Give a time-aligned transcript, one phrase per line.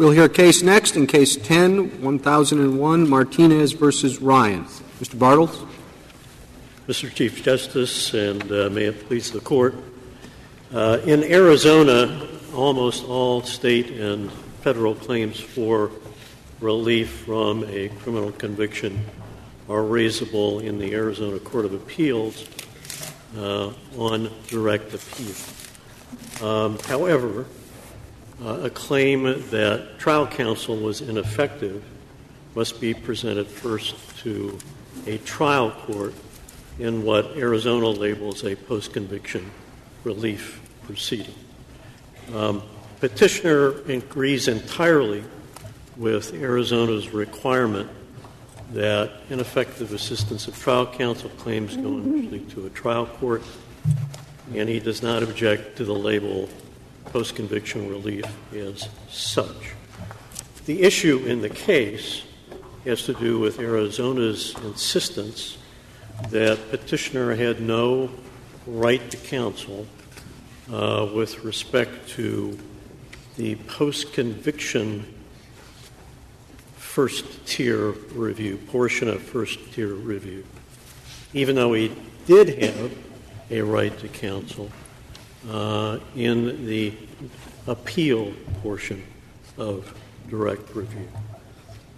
[0.00, 4.64] We'll hear case next in Case 10, 1001, Martinez versus Ryan.
[4.98, 5.18] Mr.
[5.18, 5.62] Bartels?
[6.88, 7.12] Mr.
[7.12, 9.74] Chief Justice, and uh, may it please the Court,
[10.72, 14.32] uh, in Arizona, almost all state and
[14.62, 15.90] federal claims for
[16.60, 19.04] relief from a criminal conviction
[19.68, 22.48] are raisable in the Arizona Court of Appeals
[23.36, 25.34] uh, on direct appeal.
[26.42, 27.44] Um, however,
[28.42, 31.84] a claim that trial counsel was ineffective
[32.54, 34.58] must be presented first to
[35.06, 36.14] a trial court
[36.78, 39.50] in what Arizona labels a post conviction
[40.04, 41.34] relief proceeding.
[42.34, 42.62] Um,
[43.00, 45.22] petitioner agrees entirely
[45.96, 47.90] with Arizona's requirement
[48.72, 53.42] that ineffective assistance of trial counsel claims go initially to a trial court,
[54.54, 56.48] and he does not object to the label
[57.06, 59.74] post conviction relief as such.
[60.66, 62.22] The issue in the case
[62.84, 65.58] has to do with Arizona's insistence
[66.30, 68.10] that petitioner had no
[68.66, 69.86] right to counsel
[70.72, 72.58] uh, with respect to
[73.36, 75.14] the post conviction
[76.76, 80.44] first tier review, portion of first tier review,
[81.32, 81.94] even though he
[82.26, 82.92] did have
[83.50, 84.70] a right to counsel
[85.44, 86.92] in the
[87.66, 89.02] appeal portion
[89.58, 89.94] of
[90.28, 91.08] direct review.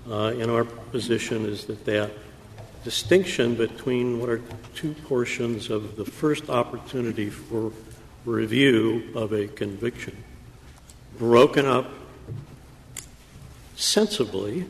[0.08, 2.10] Uh, and our position is that that
[2.84, 4.42] distinction between what are
[4.74, 7.72] two portions of the first opportunity for
[8.24, 10.16] review of a conviction,
[11.18, 11.88] broken up
[13.76, 14.64] sensibly,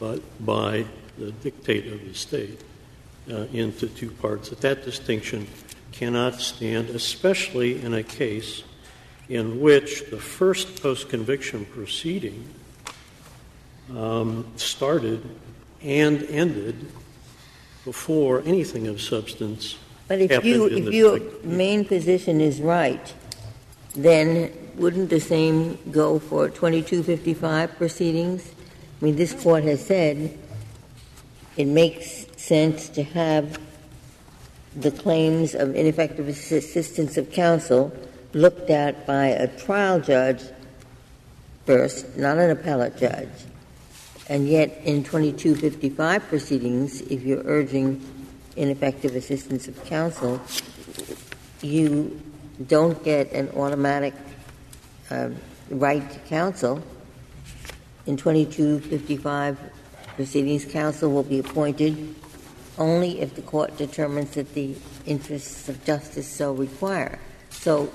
[0.00, 0.84] but by
[1.18, 2.60] the dictate of the state,
[3.30, 5.46] uh, into two parts, that that distinction
[5.98, 8.62] cannot stand, especially in a case
[9.28, 12.48] in which the first post conviction proceeding
[13.94, 15.28] um, started
[15.82, 16.86] and ended
[17.84, 19.76] before anything of substance.
[20.06, 23.12] But if you if your main position is right,
[23.94, 28.52] then wouldn't the same go for 2255 proceedings?
[29.00, 30.38] I mean, this court has said
[31.56, 33.58] it makes sense to have
[34.80, 37.92] the claims of ineffective assistance of counsel
[38.32, 40.42] looked at by a trial judge
[41.66, 43.28] first, not an appellate judge.
[44.28, 48.04] And yet, in 2255 proceedings, if you're urging
[48.56, 50.40] ineffective assistance of counsel,
[51.62, 52.20] you
[52.66, 54.14] don't get an automatic
[55.10, 55.30] uh,
[55.70, 56.82] right to counsel.
[58.06, 59.58] In 2255
[60.16, 62.14] proceedings, counsel will be appointed
[62.78, 64.74] only if the court determines that the
[65.06, 67.18] interests of justice so require.
[67.50, 67.90] So,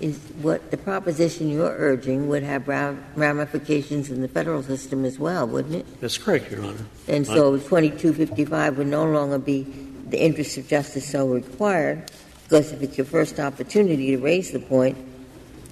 [0.00, 5.46] is what the proposition you're urging would have ramifications in the federal system as well,
[5.46, 6.00] wouldn't it?
[6.00, 6.86] That's correct, Your Honor.
[7.08, 9.66] And so 2255 would no longer be
[10.08, 12.10] the interests of justice so required,
[12.44, 14.96] because if it's your first opportunity to raise the point,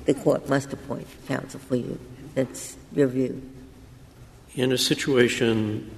[0.04, 1.98] the court must appoint counsel for you.
[2.34, 3.42] That's your view.
[4.54, 5.90] In a situation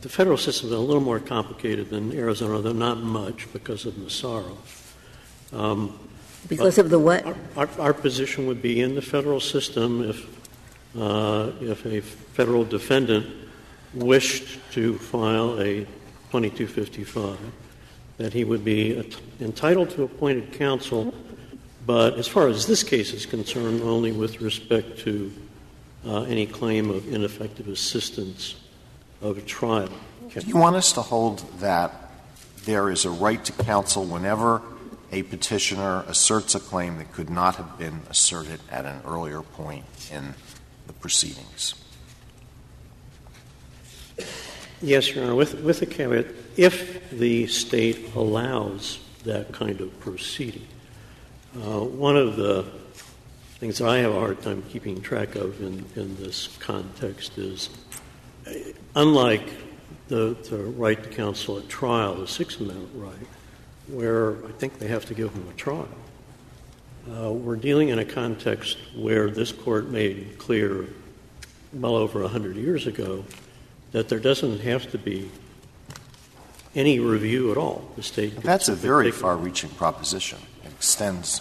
[0.00, 3.96] the federal system is a little more complicated than Arizona, though not much because of
[3.98, 4.56] Massaro.
[5.52, 5.98] Um,
[6.48, 7.24] because of the what?
[7.24, 12.64] Our, our, our, position would be in the federal system if, uh, if a federal
[12.64, 13.26] defendant
[13.94, 15.84] wished to file a
[16.30, 17.38] 2255,
[18.18, 18.96] that he would be
[19.40, 21.14] entitled to appointed counsel,
[21.84, 25.32] but as far as this case is concerned, only with respect to
[26.06, 28.54] uh, any claim of ineffective assistance
[29.20, 29.88] of a trial.
[30.32, 31.92] Do you want us to hold that
[32.64, 34.60] there is a right to counsel whenever
[35.12, 39.84] a petitioner asserts a claim that could not have been asserted at an earlier point
[40.12, 40.34] in
[40.86, 41.74] the proceedings?
[44.82, 46.26] Yes, Your Honor, with, with a caveat,
[46.56, 50.66] if the state allows that kind of proceeding.
[51.56, 52.64] Uh, one of the
[53.58, 57.70] things I have a hard time keeping track of in, in this context is
[58.96, 59.48] unlike
[60.08, 63.28] the, the right to counsel at trial, the Sixth Amendment right,
[63.86, 65.88] where I think they have to give them a trial.
[67.08, 70.86] Uh, we're dealing in a context where this court made clear
[71.72, 73.24] well over 100 years ago
[73.92, 75.30] that there doesn't have to be
[76.74, 77.88] any review at all.
[77.96, 80.38] The state That's a very far reaching proposition.
[80.64, 81.40] It extends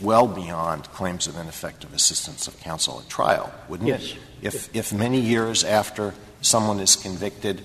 [0.00, 4.12] well beyond claims of ineffective assistance of counsel at trial, wouldn't yes.
[4.12, 4.18] it?
[4.42, 6.12] If, if many years after
[6.46, 7.60] someone is convicted,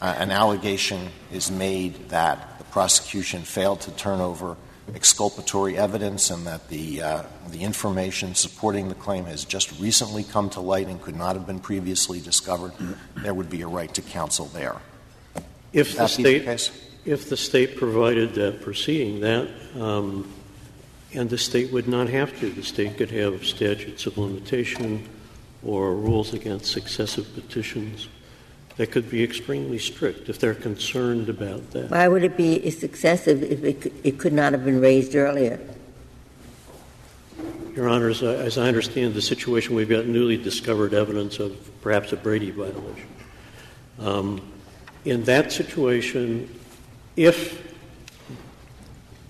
[0.00, 4.56] uh, an allegation is made that the prosecution failed to turn over
[4.94, 10.50] exculpatory evidence and that the, uh, the information supporting the claim has just recently come
[10.50, 12.72] to light and could not have been previously discovered,
[13.16, 14.76] there would be a right to counsel there.
[15.72, 19.48] If the That be the state, if the state provided that proceeding, that,
[19.80, 20.30] um,
[21.14, 22.50] and the state would not have to.
[22.50, 25.08] The state could have statutes of limitation
[25.64, 28.08] or rules against successive petitions
[28.76, 31.90] that could be extremely strict if they're concerned about that.
[31.90, 35.60] Why would it be excessive if it could, it could not have been raised earlier?
[37.74, 41.56] Your Honor, as I, as I understand the situation, we've got newly discovered evidence of
[41.82, 43.08] perhaps a Brady violation.
[43.98, 44.40] Um,
[45.04, 46.48] in that situation,
[47.16, 47.74] if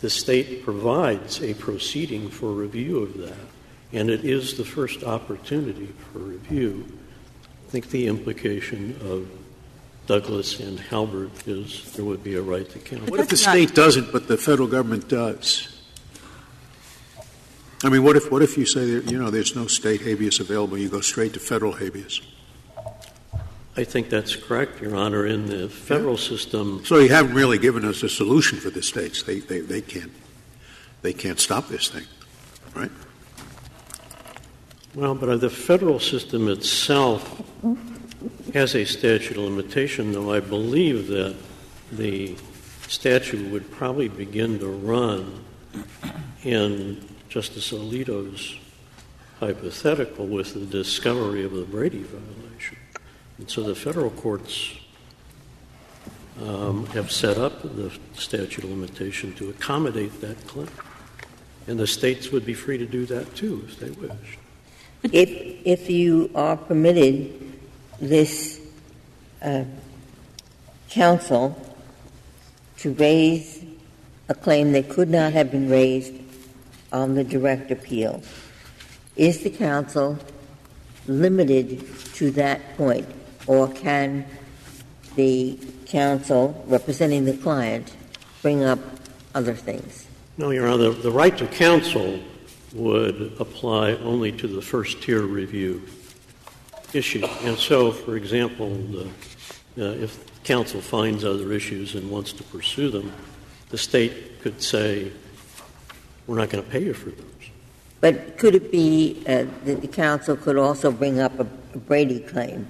[0.01, 3.47] the state provides a proceeding for review of that,
[3.93, 6.87] and it is the first opportunity for review,
[7.75, 9.29] think the implication of
[10.07, 13.09] Douglas and Halbert is there would be a right to counsel.
[13.09, 15.77] What if the state doesn't, but the federal government does?
[17.83, 20.39] I mean, what if, what if you say, that, you know, there's no state habeas
[20.39, 22.21] available, you go straight to federal habeas?
[23.77, 25.27] I think that's correct, Your Honor.
[25.27, 29.25] In the federal system, So you haven't really given us a solution for the states.
[29.25, 30.13] They, they, they can't,
[31.03, 32.07] they can't stop this thing,
[32.77, 32.93] right?
[34.95, 37.43] Well, but the federal system itself
[38.53, 41.35] has a statute of limitation, though I believe that
[41.91, 42.37] the
[42.87, 45.45] statute would probably begin to run
[46.45, 48.57] in Justice Alito's
[49.41, 52.79] hypothetical with the discovery of the Brady violation.
[53.39, 54.75] And so the federal courts
[56.41, 60.69] um, have set up the statute of limitation to accommodate that claim.
[61.67, 64.39] And the states would be free to do that too if they wished.
[65.13, 65.31] If,
[65.65, 67.59] if you are permitted
[68.01, 68.61] this
[69.43, 69.65] uh,
[70.89, 71.57] counsel
[72.79, 73.65] to raise
[74.29, 76.15] a claim that could not have been raised
[76.93, 78.23] on the direct appeal,
[79.17, 80.19] is the counsel
[81.07, 81.85] limited
[82.15, 83.07] to that point,
[83.47, 84.25] or can
[85.17, 87.95] the counsel representing the client
[88.43, 88.79] bring up
[89.35, 90.07] other things?
[90.39, 92.21] No, Your Honor, the, the right to counsel
[92.75, 95.83] would apply only to the first tier review
[96.93, 97.25] issue.
[97.43, 99.05] And so, for example, the,
[99.79, 103.13] uh, if counsel finds other issues and wants to pursue them,
[103.71, 105.11] the state could say,
[106.27, 107.25] we're not going to pay you for those.
[108.01, 112.21] But could it be uh, that the counsel could also bring up a a Brady
[112.21, 112.69] claim,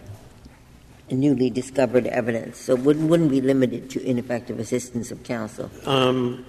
[1.10, 2.58] a newly discovered evidence?
[2.58, 5.70] So wouldn't, wouldn't be limited to ineffective assistance of counsel.
[5.84, 6.44] Um,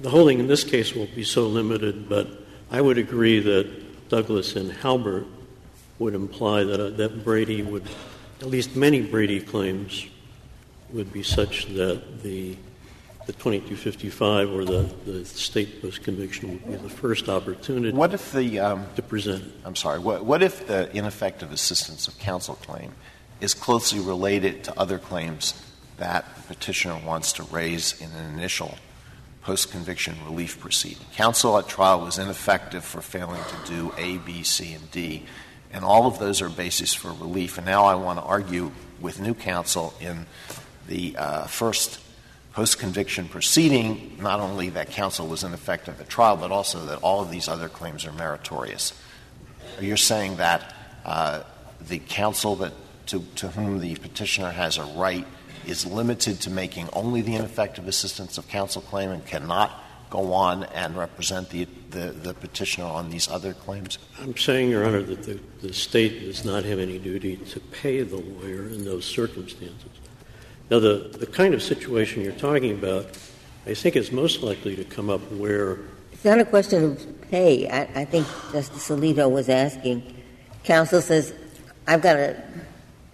[0.00, 2.39] the holding in this case will be so limited, but
[2.70, 5.26] I would agree that Douglas and Halbert
[5.98, 7.86] would imply that, uh, that Brady would,
[8.40, 10.06] at least many Brady claims,
[10.92, 12.56] would be such that the,
[13.26, 18.32] the 2255 or the, the state post conviction would be the first opportunity What if
[18.32, 19.52] the, um, to present it.
[19.64, 22.92] I'm sorry, what, what if the ineffective assistance of counsel claim
[23.40, 25.60] is closely related to other claims
[25.96, 28.78] that the petitioner wants to raise in an initial
[29.42, 31.04] post conviction relief proceeding?
[31.14, 35.24] Counsel at trial was ineffective for failing to do A, B, C, and D,
[35.72, 37.58] and all of those are bases for relief.
[37.58, 40.26] And now I want to argue with new counsel in
[40.88, 42.00] the uh, first
[42.52, 47.22] post conviction proceeding, not only that counsel was ineffective at trial, but also that all
[47.22, 48.92] of these other claims are meritorious.
[49.80, 51.42] You're saying that uh,
[51.80, 52.72] the counsel that
[53.06, 55.26] to, to whom the petitioner has a right
[55.66, 60.64] is limited to making only the ineffective assistance of counsel claim and cannot go on
[60.64, 63.98] and represent the, the, the petitioner on these other claims?
[64.20, 68.02] I'm saying, Your Honor, that the, the state does not have any duty to pay
[68.02, 69.90] the lawyer in those circumstances.
[70.70, 73.06] Now, the, the kind of situation you're talking about,
[73.66, 75.78] I think, is most likely to come up where
[76.12, 77.68] It's not a question of pay.
[77.68, 80.16] I, I think Justice Alito was asking.
[80.64, 81.34] Counsel says,
[81.86, 82.42] I've got a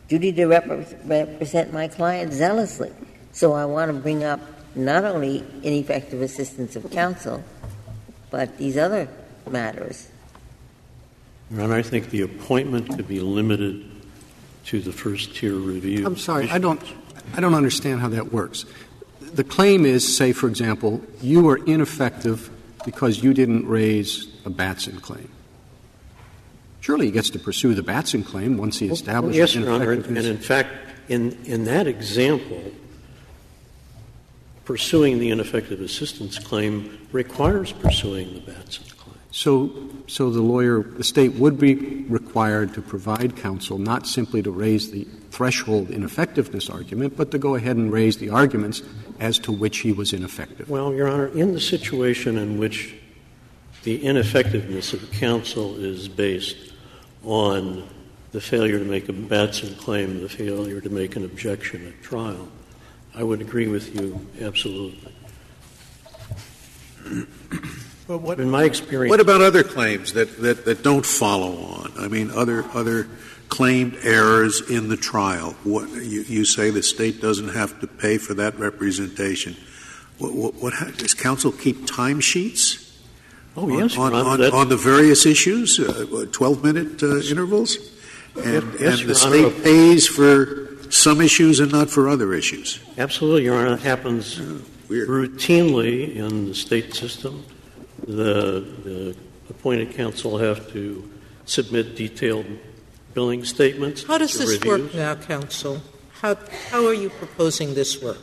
[0.09, 2.93] duty to repre- represent my client zealously,
[3.33, 4.41] so I want to bring up
[4.75, 7.43] not only ineffective assistance of counsel,
[8.31, 9.09] but these other
[9.49, 10.09] matters.
[11.51, 13.85] Your Honor, I think the appointment could be limited
[14.67, 16.05] to the first tier review.
[16.05, 16.83] I'm sorry, I don't,
[17.35, 18.65] I don't understand how that works.
[19.21, 22.51] The claim is, say, for example, you were ineffective
[22.85, 25.29] because you didn't raise a Batson claim.
[26.87, 30.07] Surely he gets to pursue the Batson claim once he establishes Yes, Your Honor, and
[30.07, 30.71] and in fact,
[31.09, 32.63] in, in that example,
[34.65, 39.17] pursuing the ineffective assistance claim requires pursuing the Batson claim.
[39.33, 39.73] So,
[40.07, 44.93] so the lawyer, the state would be required to provide counsel not simply to raise
[44.93, 48.83] the threshold ineffectiveness argument, but to go ahead and raise the arguments
[49.19, 50.71] as to which he was ineffective.
[50.71, 52.95] Well, Your Honor, in the situation in which
[53.83, 56.75] the ineffectiveness of counsel is based
[57.27, 57.87] on
[58.33, 62.49] the failure to make a Batson claim, the failure to make an objection at trial,
[63.15, 65.13] I would agree with you absolutely.
[68.09, 71.93] Well, what, In my experience, what about other claims that, that, that don't follow on?
[71.99, 73.09] I mean, other other
[73.49, 75.57] claimed errors in the trial.
[75.65, 79.57] What you, you say the state doesn't have to pay for that representation.
[80.19, 82.86] What, what, what does counsel keep timesheets?
[83.57, 87.77] Oh yes, on, Your Honor, on, on the various issues, uh, 12 minute uh, intervals?
[88.37, 89.51] And, Yes, and the Honor.
[89.51, 92.81] state pays for some issues and not for other issues.
[92.99, 93.71] Absolutely, Your Honor.
[93.77, 94.39] That happens
[94.89, 95.09] Weird.
[95.09, 97.45] routinely in the state system.
[98.07, 99.17] The, the
[99.49, 101.11] appointed counsel have to
[101.47, 102.47] submit detailed
[103.15, 104.05] billing statements.
[104.05, 104.93] How does this reviews.
[104.93, 105.81] work now, counsel?
[106.21, 106.37] How,
[106.71, 108.19] how are you proposing this work?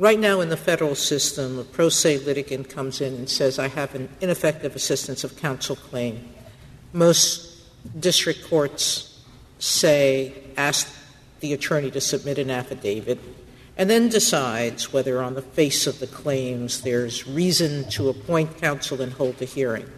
[0.00, 3.66] Right now in the federal system, a pro se litigant comes in and says, I
[3.66, 6.32] have an ineffective assistance of counsel claim.
[6.92, 7.58] Most
[7.98, 9.20] district courts
[9.58, 10.88] say, ask
[11.40, 13.18] the attorney to submit an affidavit,
[13.76, 19.02] and then decides whether on the face of the claims there's reason to appoint counsel
[19.02, 19.90] and hold a hearing.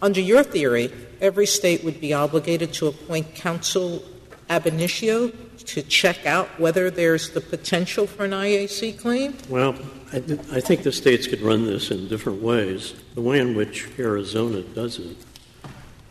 [0.00, 4.02] Under your theory, every state would be obligated to appoint counsel
[4.48, 5.30] ab initio
[5.66, 9.36] to check out whether there's the potential for an IAC claim?
[9.48, 9.74] Well,
[10.12, 10.16] I,
[10.52, 12.94] I think the states could run this in different ways.
[13.14, 15.16] The way in which Arizona does it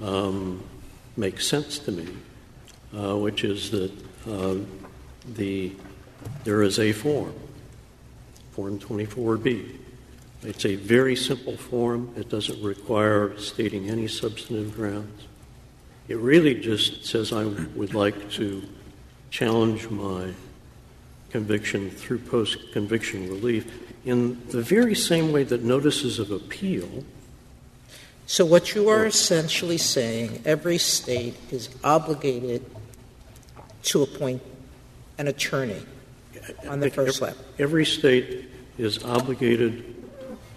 [0.01, 0.63] um,
[1.15, 2.07] makes sense to me,
[2.97, 3.91] uh, which is that
[4.27, 4.67] um,
[5.35, 5.73] the
[6.43, 7.33] there is a form,
[8.51, 9.77] Form 24B.
[10.43, 12.13] It's a very simple form.
[12.17, 15.27] It doesn't require stating any substantive grounds.
[16.07, 18.63] It really just says I would like to
[19.31, 20.33] challenge my
[21.31, 27.03] conviction through post conviction relief in the very same way that notices of appeal.
[28.27, 32.65] So, what you are essentially saying, every state is obligated
[33.83, 34.41] to appoint
[35.17, 35.81] an attorney
[36.67, 37.43] on the first level.
[37.57, 39.95] Every state is obligated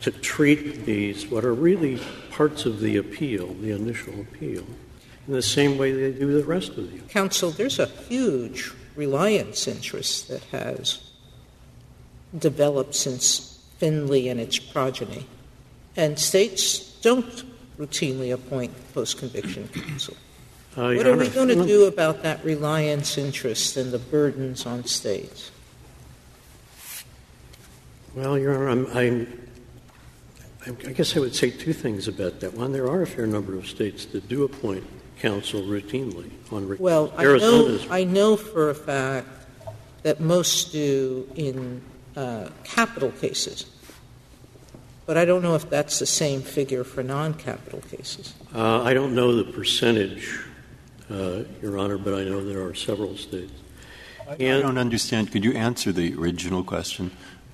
[0.03, 2.01] to treat these, what are really
[2.31, 4.65] parts of the appeal, the initial appeal,
[5.27, 7.01] in the same way they do the rest of you.
[7.09, 11.11] Counsel, there's a huge reliance interest that has
[12.39, 15.27] developed since Finley and its progeny.
[15.97, 17.45] And states don't
[17.79, 20.17] routinely appoint post conviction counsel.
[20.77, 24.85] Uh, What are we going to do about that reliance interest and the burdens on
[24.85, 25.51] states?
[28.15, 32.55] Well, Your Honor, I'm, I'm, I guess I would say two things about that.
[32.55, 34.85] One, there are a fair number of states that do appoint
[35.19, 39.29] counsel routinely on re- Well, I know, I know for a fact
[40.03, 41.83] that most do in
[42.17, 43.67] uh, capital cases,
[45.07, 48.35] but I don't know if that's the same figure for non capital cases.
[48.55, 50.39] Uh, I don't know the percentage,
[51.11, 53.53] uh, Your Honor, but I know there are several states.
[54.29, 55.33] I don't understand.
[55.33, 57.11] Could you answer the original question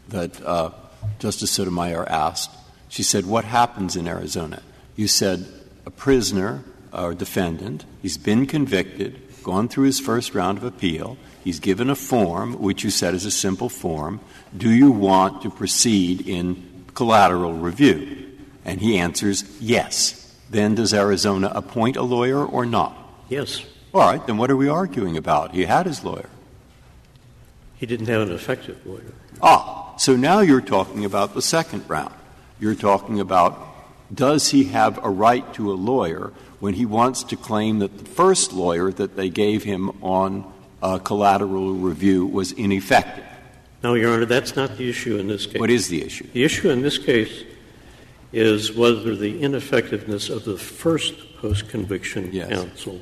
[0.09, 0.71] that uh,
[1.19, 2.51] Justice Sotomayor asked?
[2.89, 4.63] She said, What happens in Arizona?
[4.97, 5.47] You said,
[5.87, 11.61] A prisoner or defendant, he's been convicted, gone through his first round of appeal, he's
[11.61, 14.21] given a form, which you said is a simple form.
[14.57, 18.27] Do you want to proceed in collateral review?
[18.65, 20.17] And he answers, Yes.
[20.51, 22.97] Then does Arizona appoint a lawyer or not?
[23.29, 25.53] Yes, All right, then what are we arguing about?
[25.55, 26.29] He had his lawyer.
[27.77, 29.13] he didn't have an effective lawyer.
[29.41, 32.13] Ah, so now you're talking about the second round.
[32.59, 33.59] You're talking about
[34.13, 38.05] does he have a right to a lawyer when he wants to claim that the
[38.05, 40.51] first lawyer that they gave him on
[40.83, 43.25] uh, collateral review was ineffective?
[43.83, 45.59] No, Your Honor, that's not the issue in this case.
[45.59, 46.27] What is the issue?
[46.33, 47.45] The issue in this case
[48.33, 52.51] is whether the ineffectiveness of the first post conviction Yes.
[52.51, 53.01] counsel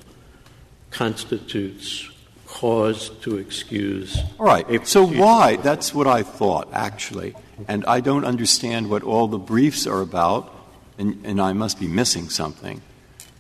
[0.91, 2.09] constitutes
[2.47, 4.19] cause to excuse.
[4.41, 4.87] All right.
[4.87, 5.57] So why?
[5.57, 7.35] That's what I thought, actually.
[7.67, 10.55] And I don't understand what all the briefs are about,
[10.97, 12.81] and, and I must be missing something,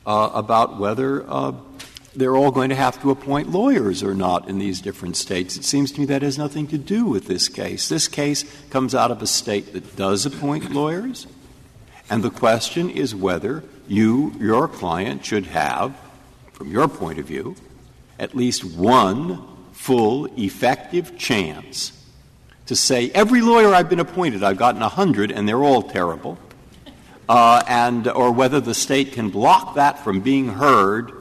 [0.08, 1.52] about whether uh,
[2.16, 5.56] they're all going to have to appoint lawyers or not in these different states.
[5.56, 7.88] It seems to me that has nothing to do with this case.
[7.88, 11.26] This case comes out of a state that does appoint lawyers,
[12.10, 15.96] and the question is whether you, your client, should have,
[16.52, 17.54] from your point of view,
[18.18, 21.92] at least one full, effective chance
[22.66, 26.36] to say, every lawyer I've been appointed, I've gotten a hundred and they're all terrible,
[26.36, 26.47] uh,
[27.28, 31.12] and or whether the state can block that from being heard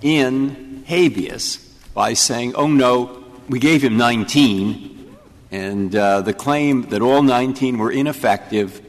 [0.00, 1.58] in habeas
[1.94, 5.16] by saying, "Oh no, we gave him 19,
[5.50, 8.80] and uh, the claim that all 19 were ineffective."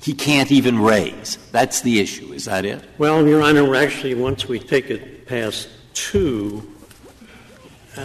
[0.00, 1.38] He can't even raise.
[1.50, 2.32] That's the issue.
[2.32, 2.84] Is that it?
[2.98, 6.72] Well, Your Honor, actually, once we take it past two,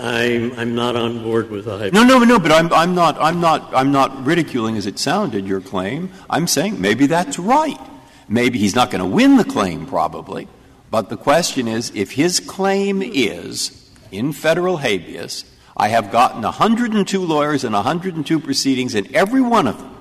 [0.02, 1.94] I'm, I'm not on board with the hypothesis.
[1.94, 2.40] No, no, no.
[2.40, 3.18] But I'm, I'm not.
[3.20, 3.74] I'm not.
[3.76, 6.12] I'm not ridiculing as it sounded your claim.
[6.30, 7.80] I'm saying maybe that's right.
[8.28, 10.48] Maybe he's not going to win the claim, probably.
[10.90, 15.46] But the question is, if his claim is in federal habeas,
[15.76, 19.96] I have gotten 102 lawyers and 102 proceedings, and every one of them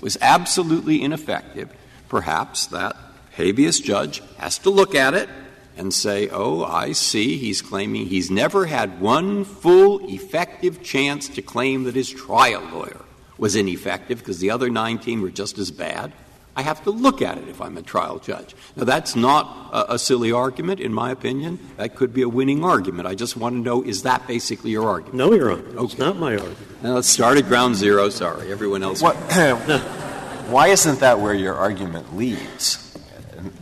[0.00, 1.70] was absolutely ineffective,
[2.08, 2.96] perhaps that
[3.32, 5.28] habeas judge has to look at it
[5.76, 11.42] and say, oh, I see, he's claiming he's never had one full, effective chance to
[11.42, 13.00] claim that his trial lawyer
[13.38, 16.12] was ineffective because the other 19 were just as bad.
[16.56, 18.54] I have to look at it if I'm a trial judge.
[18.76, 21.58] Now, that's not a, a, silly argument, in my opinion.
[21.78, 23.08] That could be a winning argument.
[23.08, 25.16] I just want to know is that basically your argument?
[25.16, 25.62] No, Your Honor.
[25.62, 25.84] Okay.
[25.84, 26.82] It's not my argument.
[26.82, 28.08] Now, let's start at ground zero.
[28.08, 28.52] Sorry.
[28.52, 29.02] Everyone else.
[29.02, 29.16] What,
[30.48, 32.83] why isn't that where your argument leads?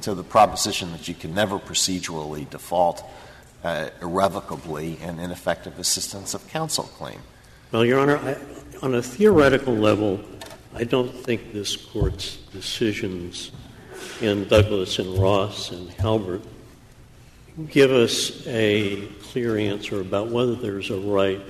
[0.02, 3.04] To the proposition that you can never procedurally default
[3.64, 7.20] uh, irrevocably an ineffective assistance of counsel claim.
[7.70, 8.36] Well, Your Honor, I,
[8.82, 10.20] on a theoretical level,
[10.74, 13.52] I don't think this Court's decisions
[14.20, 16.42] in Douglas and Ross and Halbert
[17.70, 21.40] give us a clear answer about whether there's a right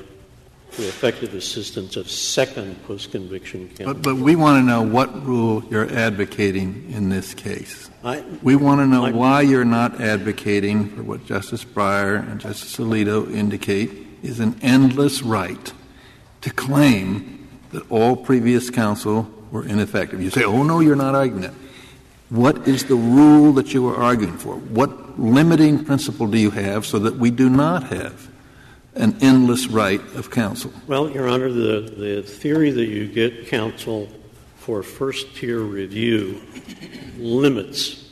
[0.72, 3.94] to effective assistance of second post conviction counsel.
[3.94, 7.90] But, but, we want to know what rule you're advocating in this case.
[8.02, 12.40] I, we want to know I, why you're not advocating for what Justice Breyer and
[12.40, 13.90] Justice Alito indicate
[14.22, 15.72] is an endless right
[16.40, 20.22] to claim that all previous counsel were ineffective.
[20.22, 21.52] You say, oh, no, you're not arguing it.
[22.30, 24.56] What is the rule that you are arguing for?
[24.56, 28.31] What limiting principle do you have so that we do not have
[28.94, 30.72] an endless right of counsel?
[30.86, 34.08] Well, Your Honor, the, the theory that you get counsel
[34.56, 36.40] for first tier review
[37.16, 38.10] limits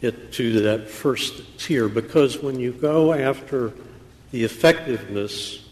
[0.00, 3.72] it to that first tier because when you go after
[4.30, 5.64] the effectiveness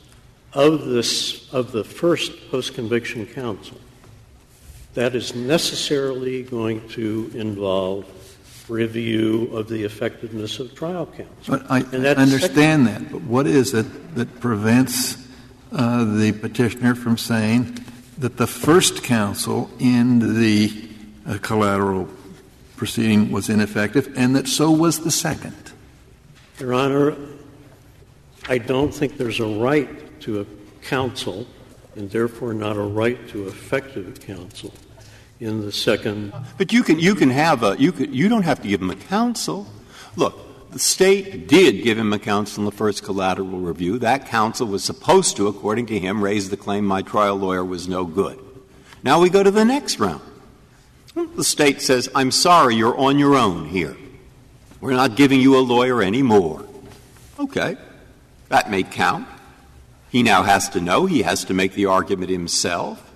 [0.53, 3.79] of this of the first post-conviction counsel,
[4.95, 8.07] that is necessarily going to involve
[8.69, 11.59] review of the effectiveness of trial counsel.
[11.59, 15.17] But I, I understand that, but what is it that prevents
[15.73, 17.79] uh, the petitioner from saying
[18.19, 20.89] that the first counsel in the
[21.27, 22.09] uh, collateral
[22.77, 25.73] proceeding was ineffective and that so was the second?
[26.59, 27.17] Your Honor,
[28.49, 30.47] I don't think there's a right to a
[30.83, 31.47] counsel
[31.97, 34.73] and therefore not a right to effective counsel
[35.45, 36.33] in the second.
[36.59, 38.91] But you can you can have a you can, you don't have to give him
[38.91, 39.67] a counsel.
[40.17, 43.99] Look, the state did give him a counsel in the first collateral review.
[43.99, 47.87] That counsel was supposed to, according to him, raise the claim my trial lawyer was
[47.87, 48.39] no good.
[49.03, 50.23] Now we go to the next round.
[51.15, 53.97] The state says, I'm sorry, you're on your own here.
[54.81, 56.67] We're not giving you a lawyer anymore.
[57.39, 57.77] Okay.
[58.49, 59.29] That may count.
[60.11, 63.14] He now has to know, he has to make the argument himself,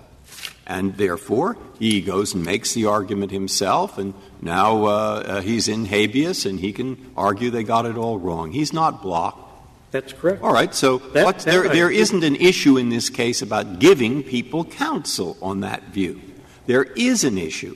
[0.69, 5.85] and therefore he goes and makes the argument himself, and now uh, uh, he's in
[5.85, 8.51] habeas and he can argue they got it all wrong.
[8.51, 9.47] He's not blocked.
[9.91, 10.43] That's correct.
[10.43, 11.71] All right, so that, there, right.
[11.71, 16.21] there isn't an issue in this case about giving people counsel on that view.
[16.67, 17.75] There is an issue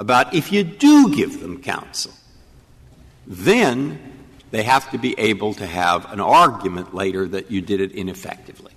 [0.00, 2.12] about if you do give them counsel,
[3.26, 4.00] then
[4.50, 8.71] they have to be able to have an argument later that you did it ineffectively.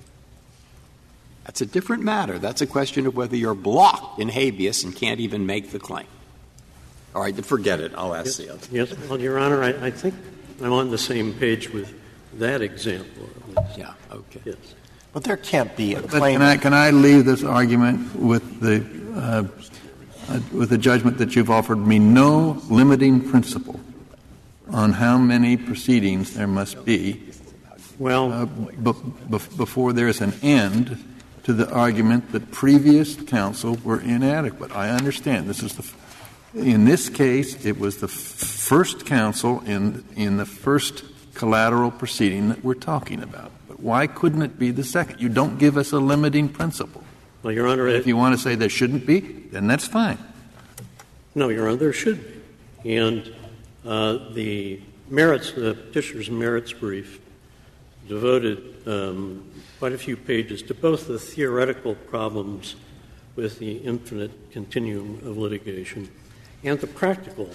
[1.45, 2.39] That's a different matter.
[2.39, 6.07] That's a question of whether you're blocked in habeas and can't even make the claim.
[7.13, 7.93] All right, forget it.
[7.95, 8.67] I'll ask yes, the other.
[8.71, 10.15] Yes, well, Your Honor, I, I, think
[10.61, 11.93] I'm on the same page with
[12.39, 13.29] that example.
[13.77, 14.41] Yeah, okay.
[14.43, 14.57] Yes.
[15.13, 16.39] But there can't be a but claim.
[16.39, 18.83] Can I, can I leave this argument with the,
[19.15, 19.47] uh,
[20.33, 23.79] uh, with the judgment that you've offered me no limiting principle
[24.71, 27.21] on how many proceedings there must be
[27.97, 28.91] well, uh, b-
[29.29, 31.14] b- before there's an end
[31.45, 34.75] to the argument that previous counsel were inadequate.
[34.75, 35.47] I understand.
[35.47, 35.89] This is the
[36.55, 41.03] in this case, it was the first counsel in in the first
[41.35, 43.51] collateral proceeding that we're talking about.
[43.67, 45.21] But why couldn't it be the second?
[45.21, 47.03] You don't give us a limiting principle.
[47.43, 50.17] Well, Your Honor, if you want to say there shouldn't be, then that's fine.
[51.35, 52.25] No, Your Honor, there should
[52.83, 52.95] be.
[52.95, 53.31] And
[53.85, 57.19] uh, the merits, the petitioner's merits brief
[58.07, 59.47] devoted um,
[59.79, 62.75] quite a few pages to both the theoretical problems
[63.35, 66.09] with the infinite continuum of litigation
[66.63, 67.49] and the practical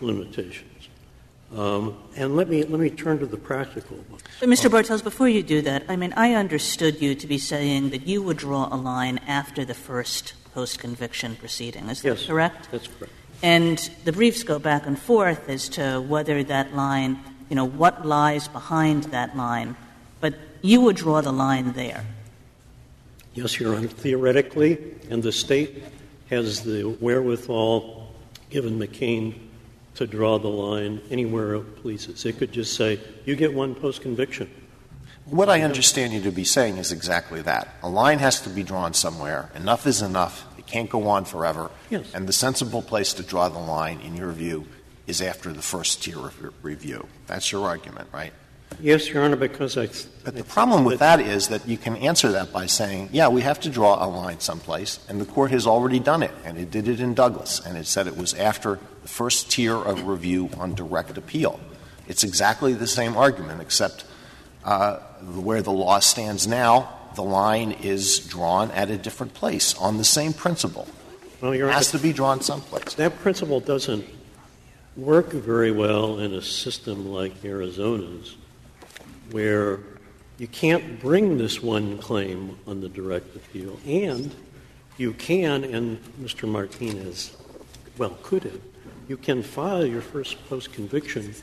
[0.00, 0.88] limitations.
[1.54, 4.22] Um, and let me let me turn to the practical ones.
[4.40, 4.70] But Mr.
[4.70, 8.22] Bartels, before you do that, I mean, I understood you to be saying that you
[8.22, 11.88] would draw a line after the first post-conviction proceeding.
[11.90, 12.68] Is yes, that correct?
[12.70, 13.12] That's correct.
[13.42, 17.18] And the briefs go back and forth as to whether that line,
[17.50, 19.76] you know, what lies behind that line.
[20.20, 22.06] But you would draw the line there.
[23.34, 23.88] Yes, Your Honor.
[23.88, 24.78] Theoretically,
[25.10, 25.84] and the state
[26.30, 28.12] has the wherewithal,
[28.50, 29.38] given McKane,
[29.94, 32.24] to draw the line anywhere it pleases.
[32.24, 34.50] It could just say, you get one post conviction.
[35.26, 37.68] What I understand you to be saying is exactly that.
[37.82, 39.50] A line has to be drawn somewhere.
[39.54, 40.46] Enough is enough.
[40.58, 41.70] It can't go on forever.
[41.90, 42.12] Yes.
[42.14, 44.66] And the sensible place to draw the line, in your view,
[45.06, 47.06] is after the first tier of review.
[47.26, 48.32] That's your argument, right?
[48.82, 49.86] Yes, Your Honor, because I.
[50.24, 53.42] But the problem with that is that you can answer that by saying, yeah, we
[53.42, 56.72] have to draw a line someplace, and the court has already done it, and it
[56.72, 60.50] did it in Douglas, and it said it was after the first tier of review
[60.58, 61.60] on direct appeal.
[62.08, 64.04] It's exactly the same argument, except
[64.64, 69.96] uh, where the law stands now, the line is drawn at a different place on
[69.96, 70.88] the same principle.
[71.40, 72.94] Well, Your it has to be drawn someplace.
[72.94, 74.04] That principle doesn't
[74.96, 78.36] work very well in a system like Arizona's
[79.32, 79.80] where
[80.38, 84.34] you can't bring this one claim on the direct appeal, and
[84.98, 86.48] you can, and Mr.
[86.48, 87.36] Martinez,
[87.98, 88.60] well, could have,
[89.08, 91.34] you can file your first post conviction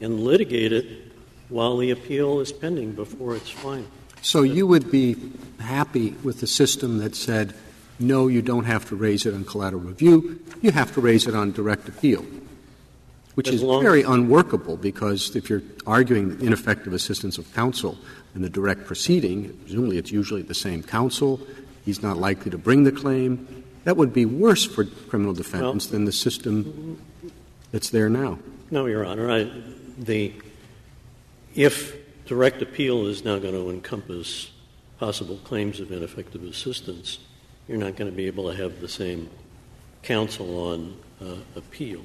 [0.00, 1.12] and litigate it
[1.48, 3.86] while the appeal is pending before it's final.
[4.22, 5.16] So you would be
[5.60, 7.54] happy with the system that said,
[7.98, 11.34] no, you don't have to raise it on collateral review, you have to raise it
[11.34, 12.24] on direct appeal
[13.38, 17.96] which is very unworkable because if you're arguing ineffective assistance of counsel
[18.34, 21.38] in the direct proceeding, presumably it's usually the same counsel,
[21.84, 23.62] he's not likely to bring the claim.
[23.84, 27.00] That would be worse for criminal defendants than the system
[27.70, 28.40] that's there now.
[28.72, 29.30] No, Your Honor.
[29.30, 29.48] I,
[29.96, 30.32] the,
[31.54, 31.96] if
[32.26, 34.50] direct appeal is now going to encompass
[34.98, 37.20] possible claims of ineffective assistance,
[37.68, 39.30] you're not going to be able to have the same
[40.02, 42.02] counsel on uh, appeal.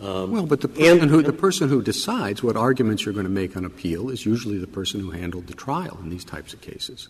[0.00, 3.30] Um, well, but the person, who, the person who decides what arguments you're going to
[3.30, 6.60] make on appeal is usually the person who handled the trial in these types of
[6.60, 7.08] cases.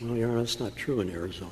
[0.00, 1.50] Well, Your Honor, that's not true in Arizona.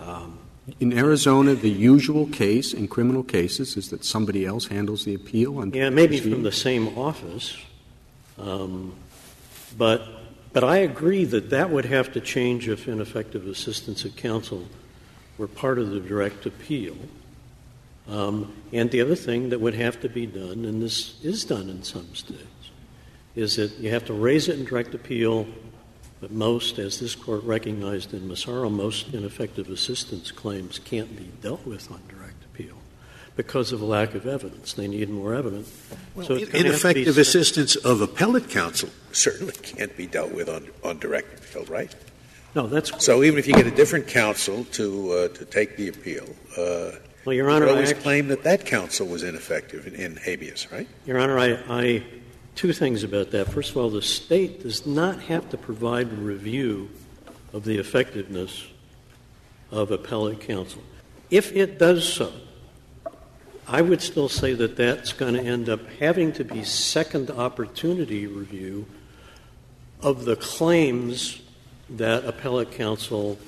[0.00, 0.38] Um,
[0.80, 5.66] in Arizona, the usual case in criminal cases is that somebody else handles the appeal.
[5.74, 7.56] Yeah, maybe from the same office,
[8.38, 8.94] um,
[9.76, 10.06] but
[10.54, 14.66] but I agree that that would have to change if ineffective assistance of counsel
[15.36, 16.96] were part of the direct appeal.
[18.08, 21.70] Um, and the other thing that would have to be done, and this is done
[21.70, 22.44] in some states,
[23.34, 25.46] is that you have to raise it in direct appeal,
[26.20, 31.66] but most, as this court recognized in Massaro, most ineffective assistance claims can't be dealt
[31.66, 32.76] with on direct appeal
[33.36, 34.74] because of a lack of evidence.
[34.74, 35.72] They need more evidence.
[36.14, 41.40] Well, so ineffective assistance of appellate counsel certainly can't be dealt with on, on direct
[41.40, 41.94] appeal, right?
[42.54, 43.24] No, that's so.
[43.24, 46.24] Even if you get a different counsel to uh, to take the appeal,
[46.56, 46.92] uh,
[47.24, 50.88] well, Your Honor, you always claim that that counsel was ineffective in, in habeas, right?
[51.06, 52.02] Your Honor, I, I
[52.54, 53.50] two things about that.
[53.50, 56.90] First of all, the state does not have to provide a review
[57.52, 58.66] of the effectiveness
[59.70, 60.82] of appellate counsel.
[61.30, 62.32] If it does so,
[63.66, 68.26] I would still say that that's going to end up having to be second opportunity
[68.26, 68.86] review
[70.02, 71.40] of the claims
[71.88, 73.38] that appellate counsel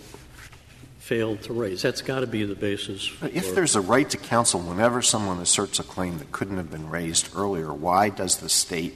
[1.07, 1.83] failed to raise.
[1.83, 3.13] That's got to be the basis.
[3.23, 6.91] if there's a right to counsel whenever someone asserts a claim that couldn't have been
[6.91, 8.95] raised earlier, why does the state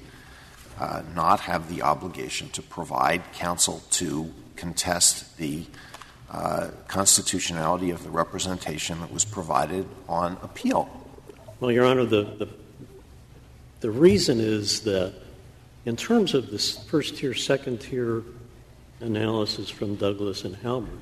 [0.81, 5.65] uh, not have the obligation to provide counsel to contest the
[6.33, 10.91] uh, constitutionality of the representation that was provided on appeal?
[11.61, 12.49] Well, Your Honor, the, the,
[13.81, 15.15] the reason is that
[15.85, 18.25] in terms of this first tier, second tier
[18.99, 20.99] analysis from Douglas and Halbert,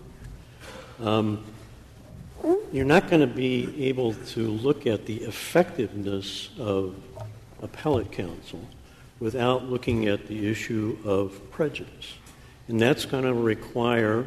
[1.00, 1.44] um,
[2.72, 6.94] you're not going to be able to look at the effectiveness of
[7.62, 8.60] appellate counsel
[9.20, 12.14] without looking at the issue of prejudice.
[12.68, 14.26] And that's going to require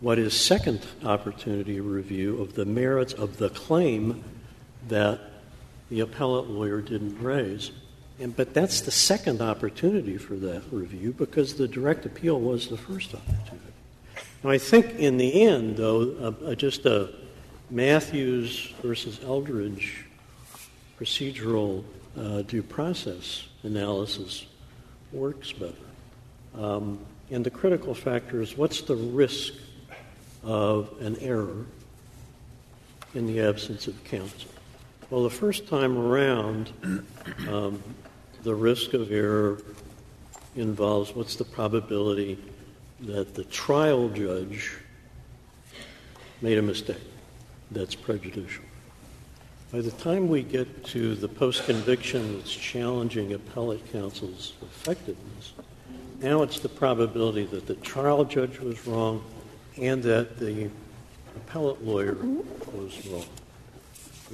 [0.00, 4.24] what is second opportunity review of the merits of the claim
[4.88, 5.20] that
[5.90, 7.70] the appellate lawyer didn't raise.
[8.18, 12.76] And, but that's the second opportunity for that review because the direct appeal was the
[12.76, 13.71] first opportunity.
[14.44, 17.10] I think in the end, though, uh, uh, just a
[17.70, 20.04] Mathews versus Eldridge
[20.98, 21.84] procedural
[22.18, 24.46] uh, due process analysis
[25.12, 25.74] works better.
[26.58, 26.98] Um,
[27.30, 29.54] and the critical factor is what's the risk
[30.42, 31.64] of an error
[33.14, 34.50] in the absence of counsel.
[35.08, 36.72] Well, the first time around,
[37.48, 37.80] um,
[38.42, 39.62] the risk of error
[40.56, 42.38] involves what's the probability
[43.02, 44.72] that the trial judge
[46.40, 46.96] made a mistake
[47.70, 48.64] that's prejudicial.
[49.72, 55.54] By the time we get to the post conviction that's challenging appellate counsel's effectiveness,
[56.20, 59.24] now it's the probability that the trial judge was wrong
[59.78, 60.68] and that the
[61.36, 62.16] appellate lawyer
[62.72, 63.24] was wrong.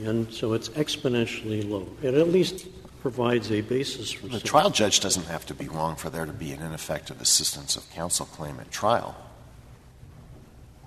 [0.04, 1.88] And so it's exponentially low.
[2.02, 2.66] At least
[3.09, 6.33] provides a basis for the trial judge doesn't have to be wrong for there to
[6.33, 9.16] be an ineffective assistance of counsel claim at trial.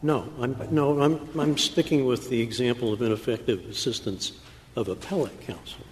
[0.03, 4.33] No, I'm, no, I'm, I'm sticking with the example of ineffective assistance
[4.75, 5.83] of appellate counsel.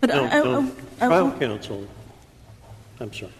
[0.00, 0.72] But no, I, I, no,
[1.02, 1.86] I, trial counsel.
[2.98, 3.32] I'm sorry.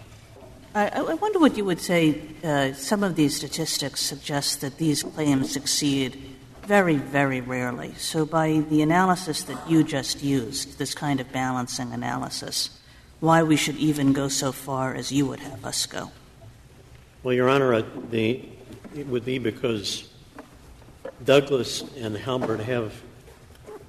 [0.74, 2.20] I, wonder what you would say.
[2.44, 6.35] Uh, some of these statistics suggest that these claims succeed
[6.66, 7.94] very, very rarely.
[7.94, 12.70] So, by the analysis that you just used, this kind of balancing analysis,
[13.20, 16.10] why we should even go so far as you would have us go?
[17.22, 18.42] Well, Your Honor, uh, the,
[18.94, 20.08] it would be because
[21.24, 22.92] Douglas and Halbert have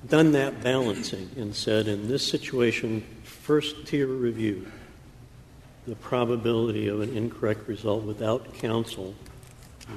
[0.07, 4.65] done that balancing and said in this situation, first tier review,
[5.87, 9.15] the probability of an incorrect result without counsel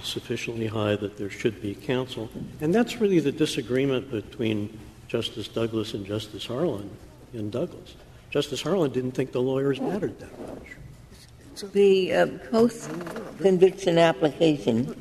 [0.02, 2.30] sufficiently high that there should be counsel.
[2.60, 6.90] And that's really the disagreement between Justice Douglas and Justice Harlan
[7.34, 7.96] in Douglas.
[8.30, 11.72] Justice Harlan didn't think the lawyers mattered that much.
[11.72, 12.90] The uh, post
[13.38, 14.96] conviction application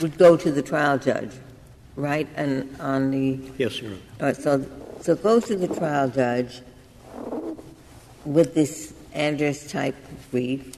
[0.00, 1.30] would go to the trial judge,
[1.94, 2.28] right?
[2.36, 3.40] And on the.
[3.56, 4.00] Yes, Your Honor.
[4.20, 4.66] All right, so,
[5.00, 6.60] so it goes to the trial judge
[8.24, 9.96] with this Anders type
[10.30, 10.75] brief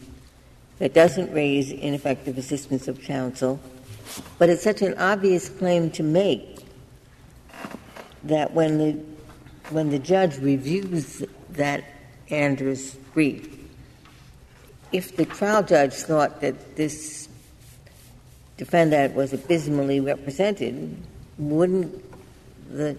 [0.78, 3.60] that doesn't raise ineffective assistance of counsel,
[4.38, 6.60] but it's such an obvious claim to make
[8.24, 8.92] that when the
[9.70, 11.84] when the judge reviews that
[12.30, 13.58] Anders brief,
[14.92, 17.28] if the trial judge thought that this
[18.56, 20.96] defendant was abysmally represented,
[21.38, 22.04] wouldn't
[22.70, 22.96] the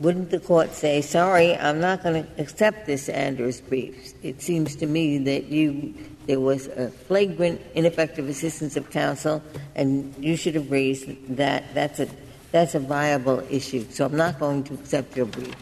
[0.00, 4.12] wouldn't the court say, sorry, I'm not going to accept this Anders brief?
[4.24, 5.94] It seems to me that you
[6.26, 9.42] there was a flagrant ineffective assistance of counsel,
[9.74, 11.74] and you should have raised that.
[11.74, 12.08] That's a
[12.50, 13.86] that's a viable issue.
[13.90, 15.54] So I'm not going to accept your brief.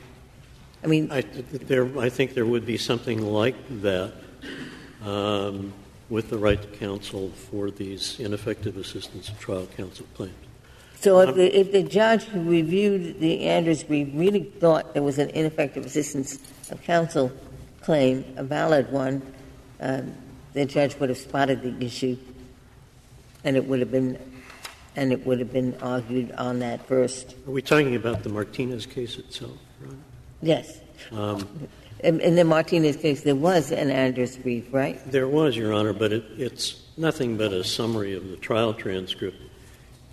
[0.83, 4.13] I mean, I, there, I think there would be something like that
[5.05, 5.73] um,
[6.09, 10.35] with the right to counsel for these ineffective assistance of trial counsel claims.
[11.01, 15.19] So if the, if the judge who reviewed the Anders brief really thought there was
[15.19, 16.39] an ineffective assistance
[16.71, 17.33] of counsel
[17.81, 19.23] claim, a valid one,
[19.81, 20.15] um,
[20.53, 22.17] the judge would have spotted the issue,
[23.45, 24.19] and it would have been
[24.97, 27.35] and it would have been argued on that first.
[27.47, 29.57] Are we talking about the Martinez case itself?
[29.81, 29.95] Right?
[30.43, 30.81] Yes.
[31.13, 31.69] Um,
[32.01, 35.01] in, in, the Martinez case, there was an Anders brief, right?
[35.11, 39.41] There was, Your Honor, but it, it's nothing but a summary of the trial transcript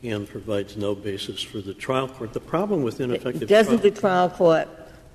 [0.04, 2.34] and provides no basis for the trial court.
[2.34, 4.68] The problem with ineffective doesn't trial the trial court?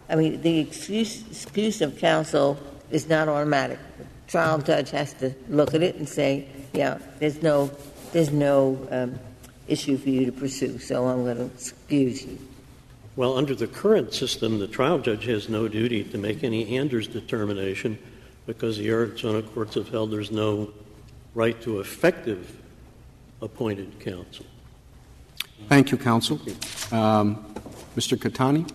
[0.08, 2.58] I mean, the excuse, excuse of counsel
[2.90, 3.78] is not automatic.
[4.26, 7.70] The trial judge has to look at it and say, "Yeah, there's no,
[8.12, 9.18] there's no um,
[9.68, 12.38] issue for you to pursue, so I'm going to excuse you."
[13.14, 17.06] Well, under the current system, the trial judge has no duty to make any Anders
[17.06, 17.98] determination
[18.46, 20.72] because the Arizona courts have held there's no
[21.34, 22.56] right to effective
[23.42, 24.46] appointed counsel.
[25.68, 26.40] Thank you, counsel.
[26.90, 27.44] Um,
[27.96, 28.16] Mr.
[28.16, 28.70] Cattani?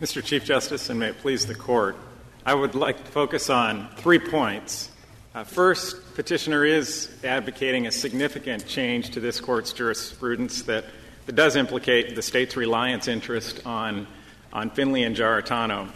[0.00, 0.22] Mr.
[0.22, 1.96] Chief Justice, and may it please the Court,
[2.46, 4.90] I would like to focus on three points.
[5.34, 10.84] Uh, first, petitioner is advocating a significant change to this Court's jurisprudence that,
[11.26, 14.06] that does implicate the state's reliance interest on
[14.52, 15.90] on Finley and Giarratano.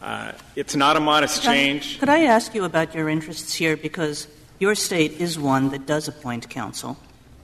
[0.00, 1.98] Uh, it's not a modest change.
[1.98, 3.76] Could I ask you about your interests here?
[3.76, 6.96] Because your state is one that does appoint counsel,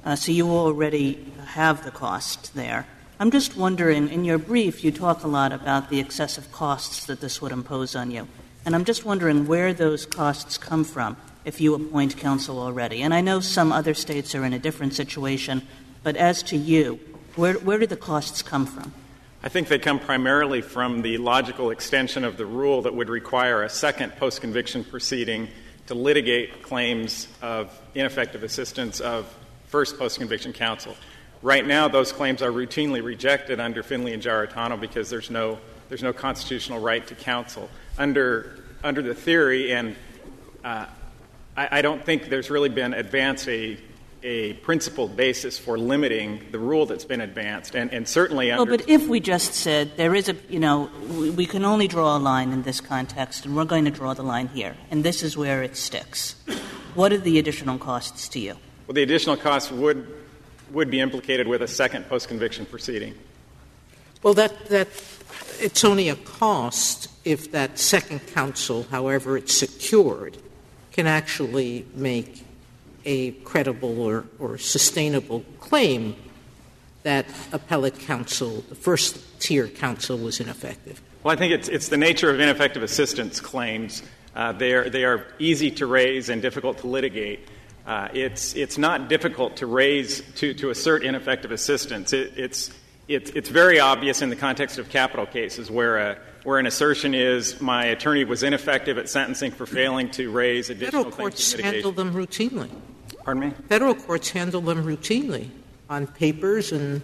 [0.04, 2.86] uh, so you already have the cost there.
[3.18, 7.22] I'm just wondering, in your brief, you talk a lot about the excessive costs that
[7.22, 8.28] this would impose on you.
[8.66, 13.00] And I'm just wondering where those costs come from if you appoint counsel already.
[13.02, 15.66] And I know some other states are in a different situation,
[16.02, 17.00] but as to you,
[17.36, 18.92] where, where do the costs come from?
[19.42, 23.62] I think they come primarily from the logical extension of the rule that would require
[23.62, 25.48] a second post conviction proceeding
[25.86, 29.32] to litigate claims of ineffective assistance of
[29.68, 30.94] first post conviction counsel.
[31.46, 36.02] Right now, those claims are routinely rejected under Finley and Giarratano because there's no there's
[36.02, 37.70] no constitutional right to counsel.
[37.96, 39.94] Under, under the theory, and
[40.64, 40.86] uh,
[41.56, 43.78] I, I, don't think there's really been advanced a,
[44.24, 48.68] a principled basis for limiting the rule that's been advanced, and, and certainly under.
[48.68, 51.86] well, but if we just said there is a, you know, we, we can only
[51.86, 55.04] draw a line in this context, and we're going to draw the line here, and
[55.04, 56.34] this is where it sticks,
[56.96, 58.56] what are the additional costs to you?
[58.88, 60.25] Well, the additional costs would
[60.70, 63.14] would be implicated with a second post conviction proceeding.
[64.22, 64.88] Well, that, that
[65.60, 70.36] it's only a cost if that second counsel, however it's secured,
[70.92, 72.44] can actually make
[73.04, 76.16] a credible or, or sustainable claim
[77.02, 81.00] that appellate counsel, the first tier counsel, was ineffective.
[81.22, 84.02] Well, I think it's, it's the nature of ineffective assistance claims.
[84.34, 87.46] Uh, they, are, they are easy to raise and difficult to litigate.
[87.86, 92.12] Uh, it's, it's not difficult to raise, to, to assert ineffective assistance.
[92.12, 92.70] It, it's,
[93.06, 97.14] it, it's very obvious in the context of capital cases where, a, where an assertion
[97.14, 101.92] is my attorney was ineffective at sentencing for failing to raise additional Federal courts handle
[101.92, 102.70] them routinely.
[103.24, 103.54] Pardon me?
[103.68, 105.50] Federal courts handle them routinely
[105.88, 107.02] on papers, and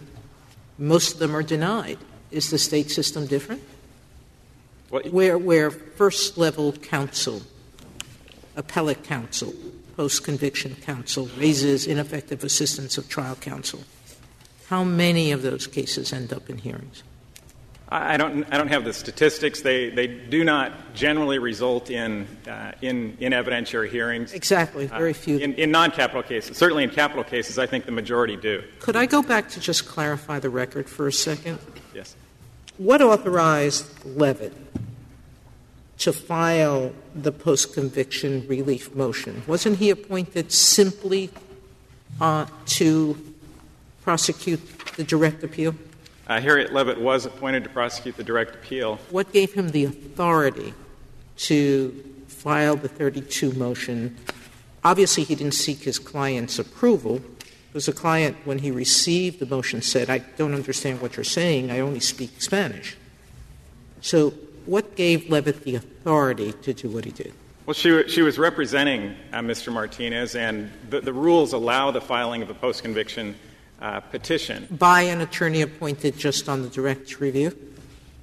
[0.79, 1.99] most of them are denied.
[2.33, 3.62] Is the state system different?
[4.88, 5.12] What?
[5.12, 7.42] Where, where first level counsel,
[8.57, 9.55] appellate counsel,
[9.97, 13.81] post conviction counsel raises ineffective assistance of trial counsel.
[14.67, 17.03] How many of those cases end up in hearings?
[17.93, 19.61] I don't, I don't have the statistics.
[19.61, 24.33] They, they do not generally result in, uh, in, in evidentiary hearings.
[24.33, 25.37] Exactly, very uh, few.
[25.37, 26.57] In, in non capital cases.
[26.57, 28.65] Certainly in capital cases, I think the majority do.
[28.79, 31.59] Could I go back to just clarify the record for a second?
[31.95, 32.17] Yes.
[32.79, 34.55] What authorized Levitt
[36.03, 39.41] to file the post conviction relief motion?
[39.47, 41.31] Wasn't he appointed simply
[42.21, 43.17] uh, to
[44.03, 44.61] prosecute
[44.97, 45.77] the direct appeal?
[46.27, 48.97] Uh, Harriet Levitt was appointed to prosecute the direct appeal.
[49.11, 50.75] What gave him the authority
[51.37, 51.91] to
[52.27, 54.17] file the 32 motion?
[54.85, 57.21] Obviously, he didn't seek his client's approval.
[57.69, 61.71] Because the client, when he received the motion, said, I don't understand what you're saying,
[61.71, 62.97] I only speak Spanish.
[64.01, 64.35] So,
[64.66, 67.33] what gave Levitt the authority to do what he did?
[67.66, 69.72] Well, she, she was representing uh, Mr.
[69.72, 73.37] Martinez, and the, the, rules allow the filing of a post conviction
[73.81, 74.66] uh, petition.
[74.70, 77.57] By an attorney appointed just on the direct review?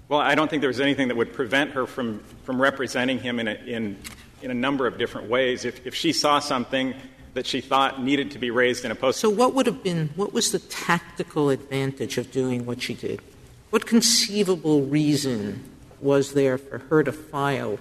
[0.09, 3.39] Well, I don't think there was anything that would prevent her from, from representing him
[3.39, 3.97] in a, in,
[4.41, 5.63] in a number of different ways.
[5.63, 6.95] If, if she saw something
[7.33, 9.19] that she thought needed to be raised in a post.
[9.19, 13.21] So, what would have been, what was the tactical advantage of doing what she did?
[13.69, 15.63] What conceivable reason
[16.01, 17.79] was there for her to file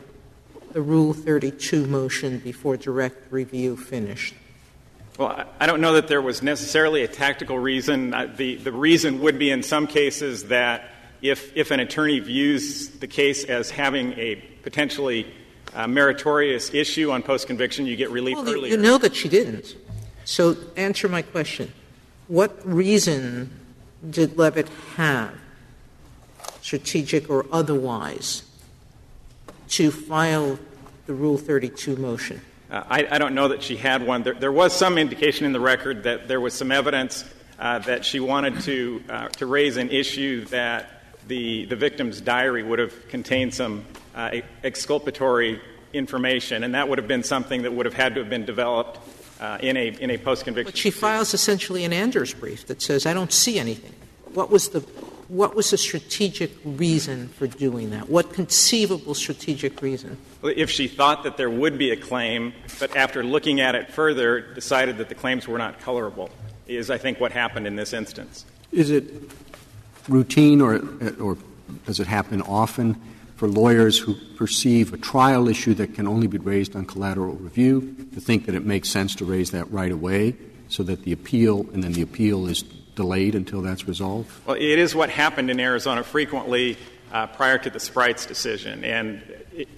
[0.72, 4.34] the Rule 32 motion before direct review finished?
[5.18, 8.10] Well, I don't know that there was necessarily a tactical reason.
[8.36, 13.08] The, the reason would be in some cases that if, if an attorney views the
[13.08, 15.26] case as having a potentially
[15.74, 18.70] uh, meritorious issue on post conviction, you get relief well, earlier.
[18.70, 19.74] You know that she didn't.
[20.24, 21.72] So answer my question.
[22.28, 23.50] What reason
[24.08, 25.34] did Levitt have
[26.68, 28.42] strategic or otherwise,
[29.70, 30.58] to file
[31.06, 32.42] the Rule 32 motion?
[32.70, 34.22] Uh, I, I, don't know that she had one.
[34.22, 37.24] There, there, was some indication in the record that there was some evidence
[37.58, 42.62] uh, that she wanted to, uh, to raise an issue that the, the victim's diary
[42.62, 45.62] would have contained some uh, exculpatory
[45.94, 48.98] information, and that would have been something that would have had to have been developed
[49.40, 50.70] uh, in a, in a post conviction.
[50.70, 53.94] But she files essentially an Anders brief that says, I don't see anything.
[54.34, 54.84] What was the
[55.28, 58.08] what was the strategic reason for doing that?
[58.08, 60.16] What conceivable strategic reason?
[60.40, 63.90] Well, if she thought that there would be a claim, but after looking at it
[63.92, 66.30] further, decided that the claims were not colorable,
[66.66, 68.46] is I think what happened in this instance.
[68.72, 69.04] Is it
[70.08, 70.80] routine or,
[71.20, 71.36] or
[71.84, 73.00] does it happen often
[73.36, 77.94] for lawyers who perceive a trial issue that can only be raised on collateral review
[78.14, 80.34] to think that it makes sense to raise that right away
[80.68, 82.64] so that the appeal and then the appeal is
[82.98, 84.28] delayed until that's resolved?
[84.44, 86.76] Well, it is what happened in Arizona frequently
[87.12, 88.82] uh, prior to the Spreitz decision.
[88.82, 89.68] And it,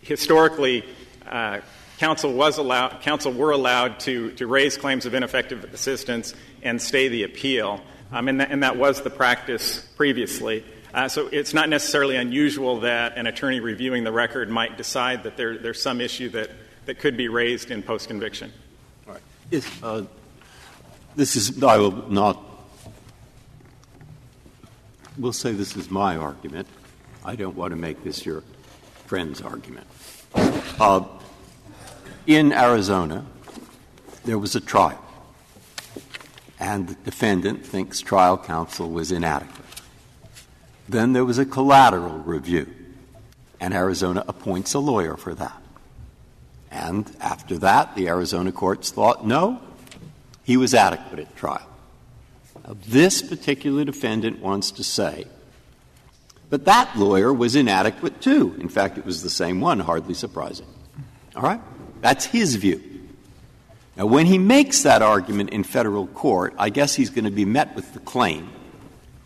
[0.00, 0.84] historically,
[1.26, 1.58] uh,
[1.98, 7.08] counsel was allowed, counsel were allowed to, to raise claims of ineffective assistance and stay
[7.08, 7.80] the appeal.
[8.12, 10.64] Um, and, that, and, that, was the practice previously.
[10.94, 15.36] Uh, so it's not necessarily unusual that an attorney reviewing the record might decide that
[15.36, 16.50] there, there's some issue that,
[16.86, 18.52] that could be raised in post conviction.
[19.08, 19.22] All right.
[19.50, 20.04] Is, uh,
[21.16, 22.47] this is, I will not
[25.18, 26.68] we'll say this is my argument.
[27.24, 28.42] I don't want to make this your
[29.06, 29.86] friend's argument.
[30.34, 31.04] Uh,
[32.26, 33.26] in Arizona,
[34.24, 35.02] there was a trial,
[36.60, 39.64] and the defendant thinks trial counsel was inadequate.
[40.88, 42.72] Then there was a collateral review,
[43.60, 45.60] and Arizona appoints a lawyer for that.
[46.70, 49.60] And after that, the Arizona courts thought, no,
[50.44, 51.66] he was adequate at trial.
[52.86, 55.26] This particular defendant wants to say,
[56.50, 58.56] but that lawyer was inadequate too.
[58.60, 60.66] In fact, it was the same one, hardly surprising.
[61.36, 61.60] All right?
[62.00, 62.82] That's his view.
[63.96, 67.44] Now, when he makes that argument in federal court, I guess he's going to be
[67.44, 68.50] met with the claim,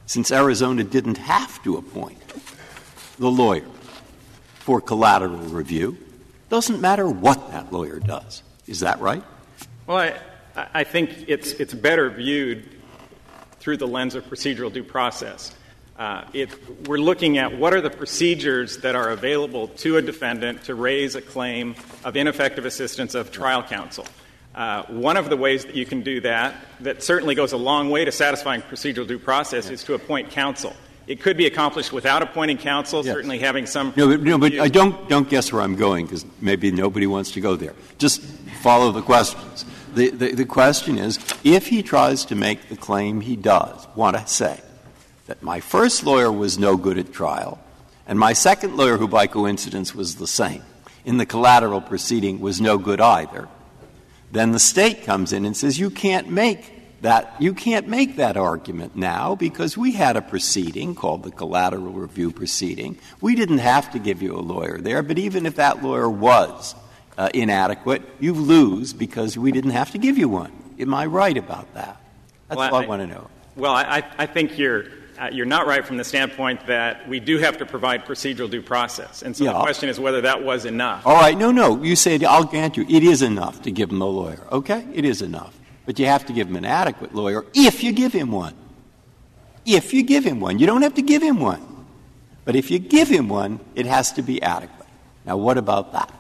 [0.06, 2.18] since Arizona didn't have to appoint
[3.18, 3.66] the lawyer
[4.54, 5.98] for collateral review,
[6.48, 8.42] doesn't matter what that lawyer does.
[8.66, 9.22] Is that right?
[9.86, 9.98] Well,
[10.56, 12.71] I, I think it's, it's better viewed
[13.62, 15.54] through the lens of procedural due process.
[15.96, 16.50] Uh, it,
[16.88, 21.14] we're looking at what are the procedures that are available to a defendant to raise
[21.14, 24.04] a claim of ineffective assistance of trial counsel.
[24.52, 27.88] Uh, one of the ways that you can do that, that certainly goes a long
[27.88, 30.74] way to satisfying procedural due process, is to appoint counsel.
[31.06, 33.14] It could be accomplished without appointing counsel, yes.
[33.14, 33.92] certainly having some.
[33.96, 37.30] No, but, no, but I don't, don't guess where I'm going because maybe nobody wants
[37.32, 37.74] to go there.
[37.98, 38.22] Just
[38.60, 39.64] follow the questions.
[39.94, 44.60] The, question is if he tries to make the claim he does want to say
[45.26, 47.62] that my first lawyer was no good at trial,
[48.06, 50.62] and my second lawyer, who by coincidence was the same,
[51.04, 53.48] in the collateral proceeding was no good either,
[54.30, 56.72] then the state comes in and says, You can't make
[57.02, 61.92] that you can't make that argument now because we had a proceeding called the collateral
[61.92, 62.96] review proceeding.
[63.20, 66.76] We didn't have to give you a lawyer there, but even if that lawyer was
[67.18, 70.52] uh, inadequate, you lose because we didn't have to give you one.
[70.78, 72.00] Am I right about that?
[72.48, 73.28] That's well, what I, I want to know.
[73.56, 74.86] Well, I, I think you're.
[75.18, 78.62] Uh, you're not right from the standpoint that we do have to provide procedural due
[78.62, 79.22] process.
[79.22, 79.52] And so yeah.
[79.52, 81.06] the question is whether that was enough.
[81.06, 81.36] All right.
[81.36, 81.80] No, no.
[81.82, 84.40] You say, I'll grant you, it is enough to give him a lawyer.
[84.50, 84.84] Okay?
[84.92, 85.56] It is enough.
[85.84, 88.54] But you have to give him an adequate lawyer if you give him one.
[89.66, 90.58] If you give him one.
[90.58, 91.86] You don't have to give him one.
[92.46, 94.88] But if you give him one, it has to be adequate.
[95.26, 96.10] Now, what about that?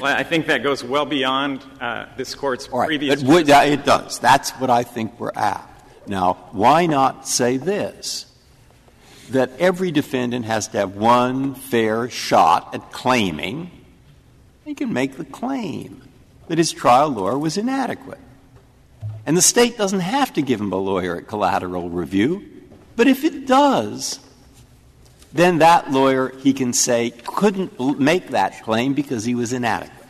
[0.00, 2.86] Well, I think that goes well beyond uh, this Court's right.
[2.86, 3.22] previous.
[3.22, 4.18] Would, uh, it does.
[4.18, 5.68] That's what I think we're at.
[6.06, 8.26] Now, why not say this?
[9.30, 13.70] That every defendant has to have one fair shot at claiming,
[14.64, 16.02] he can make the claim
[16.48, 18.20] that his trial lawyer was inadequate.
[19.26, 22.44] And the state doesn't have to give him a lawyer at collateral review.
[22.96, 24.20] But if it does,
[25.34, 30.08] then that lawyer, he can say, couldn't make that claim because he was inadequate.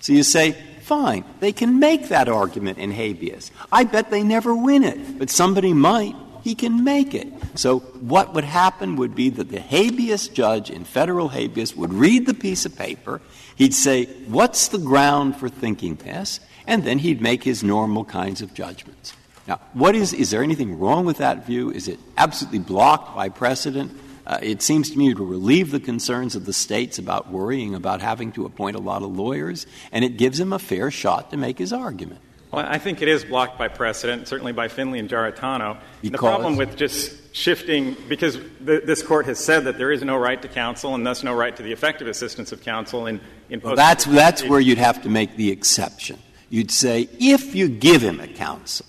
[0.00, 0.52] So you say,
[0.82, 3.50] fine, they can make that argument in habeas.
[3.70, 6.16] I bet they never win it, but somebody might.
[6.42, 7.28] He can make it.
[7.54, 12.26] So what would happen would be that the habeas judge in federal habeas would read
[12.26, 13.20] the piece of paper.
[13.54, 16.40] He'd say, what's the ground for thinking this?
[16.66, 19.14] and then he'd make his normal kinds of judgments.
[19.46, 21.70] Now, what is, is there anything wrong with that view?
[21.70, 23.90] Is it absolutely blocked by precedent?
[24.26, 28.00] Uh, it seems to me to relieve the concerns of the states about worrying about
[28.00, 31.36] having to appoint a lot of lawyers, and it gives him a fair shot to
[31.36, 32.20] make his argument.
[32.52, 35.78] Well, I think it is blocked by precedent, certainly by Finley and Giarratano.
[36.02, 40.40] the problem with just shifting, because this court has said that there is no right
[40.42, 43.74] to counsel and thus no right to the effective assistance of counsel in, in well,
[43.74, 46.18] that's, that's where you'd have to make the exception
[46.52, 48.86] you'd say if you give him a counsel,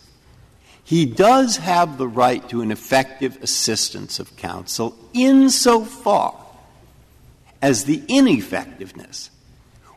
[0.83, 6.35] he does have the right to an effective assistance of counsel insofar
[7.61, 9.29] as the ineffectiveness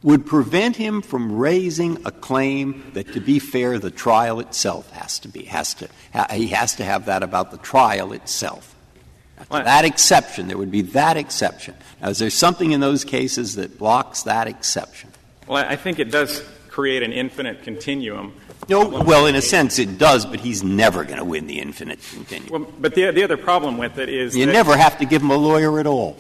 [0.03, 5.19] would prevent him from raising a claim that, to be fair, the trial itself has
[5.19, 5.89] to be has to
[6.31, 8.75] he has to have that about the trial itself.
[9.51, 11.75] that exception, there would be that exception.
[12.01, 15.11] Now, is there something in those cases that blocks that exception?
[15.49, 18.35] Well, I think it does create an infinite continuum.
[18.69, 22.01] No, well, in a sense it does, but he's never going to win the infinite
[22.13, 22.63] continuum.
[22.63, 25.31] Well, but the, the other problem with it is you never have to give him
[25.31, 26.17] a lawyer at all.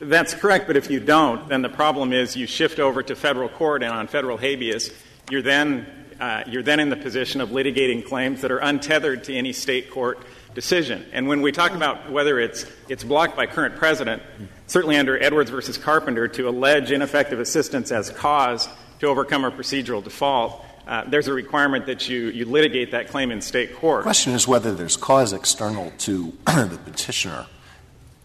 [0.00, 3.48] That's correct, but if you don't, then the problem is you shift over to federal
[3.48, 4.92] court, and on federal habeas,
[5.30, 5.86] you're then
[6.20, 9.90] uh, you're then in the position of litigating claims that are untethered to any state
[9.90, 11.04] court decision.
[11.12, 14.22] And when we talk about whether it's it's blocked by current president,
[14.68, 18.68] certainly under Edwards versus Carpenter, to allege ineffective assistance as cause
[19.00, 23.30] to overcome a procedural default, uh, there's a requirement that you, you litigate that claim
[23.30, 24.00] in state court.
[24.00, 27.46] The question is whether there's cause external to the petitioner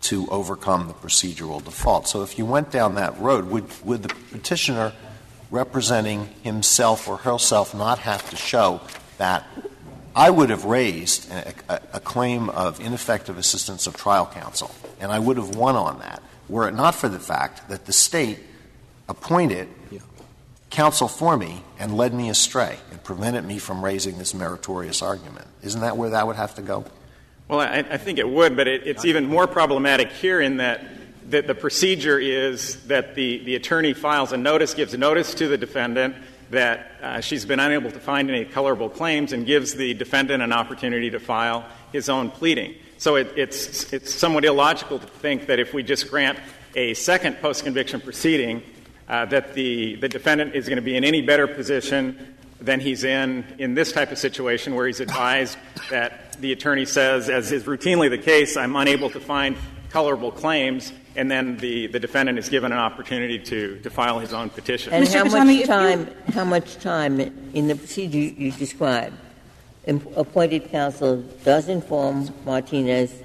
[0.04, 2.08] to overcome the procedural default.
[2.08, 4.94] So if you went down that road, would, would the petitioner
[5.52, 8.82] representing himself or herself not have to show
[9.18, 9.46] that
[10.16, 15.12] I would have raised a, a, a, claim of ineffective assistance of trial counsel, and
[15.12, 18.40] I would have won on that, were it not for the fact that the state
[19.10, 19.68] appointed
[20.74, 25.46] counsel for me and led me astray and prevented me from raising this meritorious argument.
[25.62, 26.84] Isn't that where that would have to go?
[27.48, 30.84] Well, I, think it would, but it, it's even more problematic here in that,
[31.30, 36.16] that the procedure is that the, attorney files a notice, gives notice to the defendant
[36.50, 40.54] that uh, she's been unable to find any colorable claims, and gives the defendant an
[40.54, 42.74] opportunity to file his own pleading.
[42.98, 46.40] So it, it's, it's somewhat illogical to think that if we just grant
[46.76, 48.64] a second post conviction proceeding,
[49.08, 53.04] uh, that the, the defendant is going to be in any better position than he's
[53.04, 55.58] in in this type of situation where he's advised
[55.90, 59.58] that the attorney says, as is routinely the case, I'm unable to find
[59.90, 64.34] colorable claims, and then the, the defendant is given an opportunity to, to file his
[64.34, 64.94] own petition.
[64.94, 66.10] And how much time?
[66.34, 69.16] How much time in the procedure you described?
[70.16, 73.22] Appointed counsel does inform Martinez,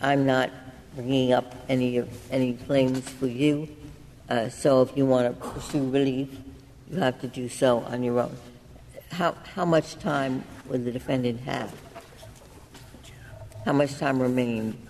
[0.00, 0.50] I'm not
[0.94, 3.68] bringing up any any claims for you.
[4.30, 6.28] Uh, so if you want to pursue relief,
[6.88, 8.36] you have to do so on your own.
[9.10, 11.74] How, how much time would the defendant have?
[13.64, 14.86] How much time remained?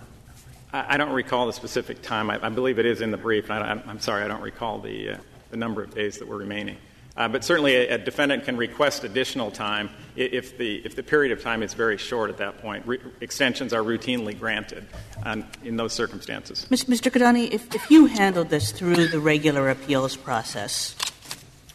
[0.71, 2.29] I, I don't recall the specific time.
[2.29, 3.49] I, I, believe it is in the brief.
[3.49, 5.17] I, am sorry, I don't recall the, uh,
[5.49, 6.77] the number of days that were remaining.
[7.17, 11.31] Uh, but certainly, a, a, defendant can request additional time if the, if the period
[11.31, 12.85] of time is very short at that point.
[12.87, 14.85] Re- extensions are routinely granted
[15.23, 16.65] um, in those circumstances.
[16.69, 17.11] Mr.
[17.11, 20.95] Cattani, if, if you handled this through the regular appeals process,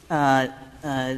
[0.08, 0.48] uh,
[0.82, 1.16] uh,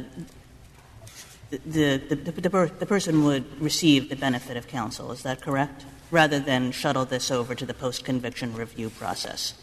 [1.49, 5.11] the, the, the, the, person would receive the benefit of counsel.
[5.11, 5.85] Is that correct?
[6.11, 9.53] Rather than shuttle this over to the post conviction review process.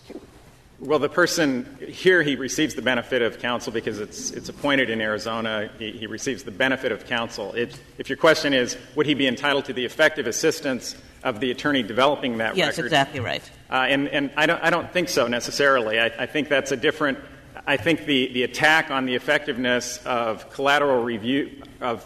[0.79, 5.01] Well, the person here, he receives the benefit of counsel because it's, it's appointed in
[5.01, 5.71] Arizona.
[5.79, 7.53] He, he receives the benefit of counsel.
[7.55, 11.51] It, if your question is, would he be entitled to the effective assistance of the
[11.51, 12.93] attorney developing that yes, record?
[12.93, 13.51] Yes, exactly right.
[13.71, 15.99] Uh, and and I, don't, I don't think so necessarily.
[15.99, 17.19] I, I think that's a different.
[17.67, 22.05] I think the, the attack on the effectiveness of collateral review of,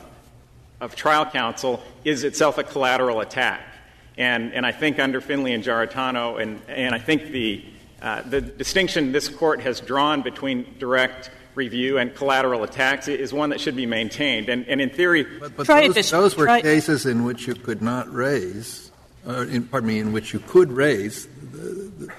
[0.80, 3.60] of trial counsel is itself a collateral attack.
[4.16, 7.64] And, and I think under Finley and Giarratano, and, and I think the
[8.00, 13.60] the distinction this court has drawn between direct review and collateral attacks is one that
[13.60, 14.48] should be maintained.
[14.48, 18.12] And, and in theory, but, but those, those, were cases in which you could not
[18.12, 18.90] raise,
[19.26, 22.12] or in, pardon me, in which you could raise the, the,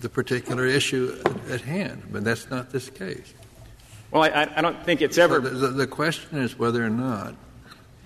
[0.00, 2.02] the particular issue at, at, hand.
[2.10, 3.34] But that's not this case.
[4.10, 5.42] Well, I, I don't think it's ever.
[5.42, 7.34] So the, the, question is whether or not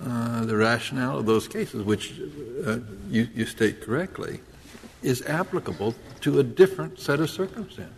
[0.02, 2.14] uh, the rationale of those cases, which
[2.66, 2.78] uh,
[3.10, 4.40] you, you state correctly,
[5.02, 7.94] is applicable to a different set of circumstances.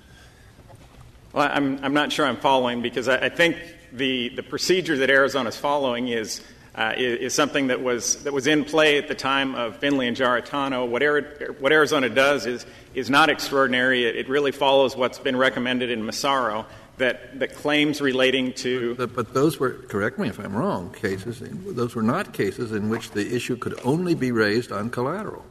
[1.32, 3.56] Well, I'm, I'm not sure I'm following because I, I think
[3.92, 6.42] the, the procedure that Arizona is following is,
[6.74, 10.08] uh, is, is, something that was, that was in play at the time of Finley
[10.08, 10.88] and Giarratano.
[10.88, 14.04] What, what Arizona does is, is not extraordinary.
[14.04, 16.66] It, it, really follows what's been recommended in Massaro.
[16.98, 18.94] That, that claims relating to.
[18.94, 22.90] But, but those were, correct me if I'm wrong, cases, those were not cases in
[22.90, 25.46] which the issue could only be raised on collateral.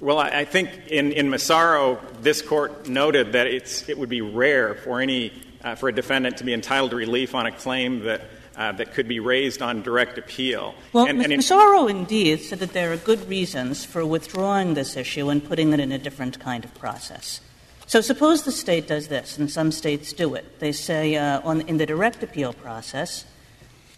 [0.00, 4.20] Well, I, I think in, in Massaro, this court noted that it's, it would be
[4.20, 5.32] rare for any
[5.64, 8.20] uh, for a defendant to be entitled to relief on a claim that
[8.56, 10.74] uh, that could be raised on direct appeal.
[10.92, 15.28] Well, and, and Massaro indeed said that there are good reasons for withdrawing this issue
[15.28, 17.40] and putting it in a different kind of process.
[17.86, 20.58] So suppose the state does this, and some states do it.
[20.58, 23.24] They say uh, on, in the direct appeal process,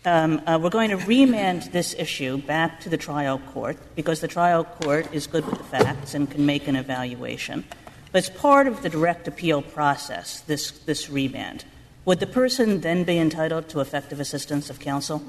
[0.09, 4.29] um, uh, we're going to remand this issue back to the trial court because the
[4.29, 7.65] trial court is good with the facts and can make an evaluation.
[8.11, 11.65] But it's part of the direct appeal process, this, this remand.
[12.07, 15.23] Would the person then be entitled to effective assistance of counsel?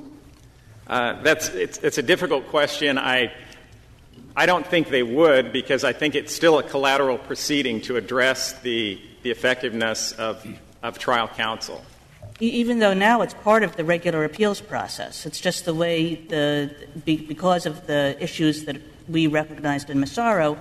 [0.88, 2.98] Uh, that's it's, it's a difficult question.
[2.98, 3.32] I
[4.36, 8.54] I don't think they would because I think it's still a collateral proceeding to address
[8.62, 10.44] the the effectiveness of
[10.82, 11.84] of trial counsel
[12.40, 15.26] even though now it's part of the regular appeals process.
[15.26, 16.74] It's just the way the
[17.06, 18.78] because of the issues that
[19.08, 20.58] we recognized in Massaro,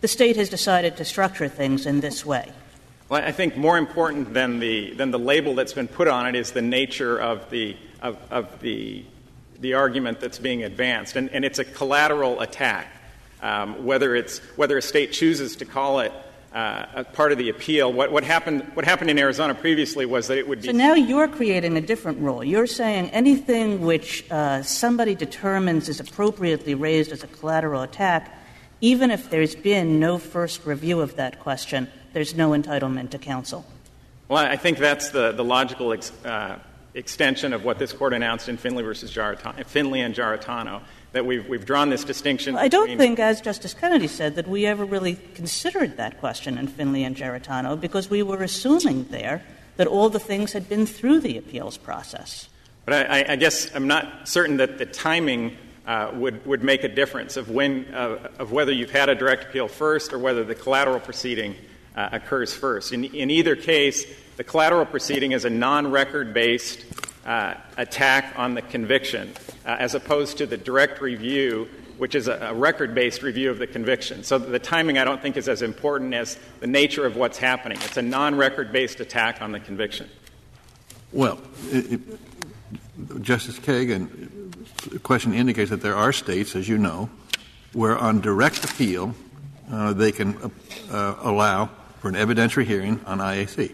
[0.00, 2.52] the state has decided to structure things in this way.
[3.08, 6.34] Well, I think more important than the than the label that's been put on it
[6.34, 9.04] is the nature of the of, of the
[9.60, 12.88] the argument that's being advanced, and, and it's a collateral attack.
[13.40, 16.12] Um, whether it's whether a state chooses to call it
[16.52, 17.92] uh, part of the appeal.
[17.92, 20.68] What, what, happened, what happened in Arizona previously was that it would be.
[20.68, 22.44] So now you're creating a different rule.
[22.44, 28.38] You're saying anything which uh, somebody determines is appropriately raised as a collateral attack,
[28.80, 33.64] even if there's been no first review of that question, there's no entitlement to counsel.
[34.28, 36.58] Well, I think that's the, the logical ex, uh,
[36.94, 39.10] extension of what this court announced in Finley versus
[39.66, 40.82] Finley and Giarratano
[41.12, 42.56] that we've, we've drawn this distinction.
[42.56, 46.68] I don't think, as Justice Kennedy said, that we ever really considered that question in
[46.68, 49.42] Finley and Giarratano because we were assuming there
[49.76, 52.48] that all the things had been through the appeals process.
[52.84, 55.56] But I, I guess I'm not certain that the timing
[55.86, 59.44] uh, would, would make a difference of, when, uh, of whether you've had a direct
[59.44, 61.54] appeal first or whether the collateral proceeding
[61.94, 62.92] uh, occurs first.
[62.92, 64.04] In, in either case,
[64.36, 66.84] the collateral proceeding is a non record based
[67.24, 69.32] uh, attack on the conviction,
[69.64, 71.68] uh, as opposed to the direct review,
[71.98, 74.24] which is a, a record based review of the conviction.
[74.24, 77.78] So the timing, I don't think, is as important as the nature of what's happening.
[77.82, 80.08] It's a non record based attack on the conviction.
[81.12, 81.38] Well,
[81.70, 84.52] it, it, Justice Kagan,
[84.90, 87.10] the question indicates that there are states, as you know,
[87.72, 89.14] where on direct appeal
[89.70, 90.48] uh, they can uh,
[90.90, 91.70] uh allow
[92.00, 93.72] for an evidentiary hearing on IAC.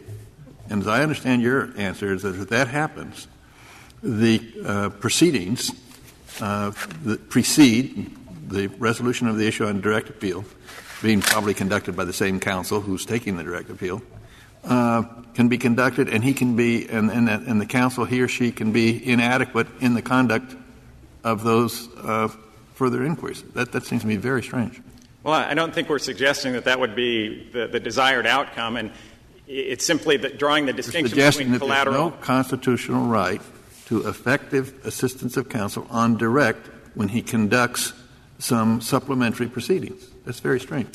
[0.68, 3.26] And as I understand your answer is that if that happens,
[4.02, 5.72] the uh, proceedings
[6.40, 6.72] uh,
[7.04, 8.14] that precede
[8.48, 10.44] the resolution of the issue on direct appeal,
[11.02, 14.02] being probably conducted by the same counsel who's taking the direct appeal,
[14.64, 15.02] uh,
[15.34, 18.50] can be conducted, and he can be, and, and, and, the counsel, he or she,
[18.50, 20.56] can be inadequate in the conduct
[21.22, 22.28] of those uh,
[22.74, 23.42] further inquiries.
[23.54, 24.80] That, that seems to me very strange.
[25.22, 28.90] Well, I don't think we're suggesting that that would be the, the desired outcome, and
[29.46, 31.84] it's simply that drawing the distinction between that.
[31.84, 33.42] There's no constitutional right
[33.88, 37.94] to effective assistance of counsel on direct when he conducts
[38.38, 40.06] some supplementary proceedings.
[40.26, 40.88] That's very strange.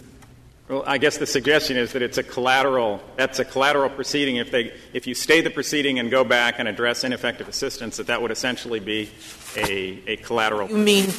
[0.69, 3.01] Well, I guess the suggestion is that it's a collateral.
[3.17, 4.37] That's a collateral proceeding.
[4.37, 8.07] If they, if you stay the proceeding and go back and address ineffective assistance, that
[8.07, 9.09] that would essentially be
[9.57, 10.69] a, a collateral.
[10.69, 11.09] You mean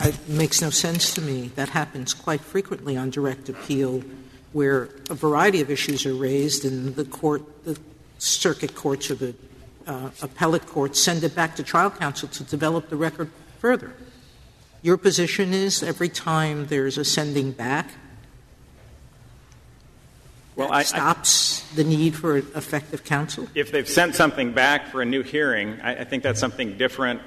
[0.00, 1.48] it makes no sense to me.
[1.56, 4.02] That happens quite frequently on direct appeal,
[4.52, 7.78] where a variety of issues are raised, and the court, the
[8.18, 9.34] circuit courts or the
[9.86, 13.92] uh, appellate court, send it back to trial counsel to develop the record further.
[14.82, 17.88] Your position is every time there's a sending back,
[20.54, 23.46] well, I, stops I, the need for effective counsel?
[23.54, 27.20] If they've sent something back for a new hearing, I, I think that's something different.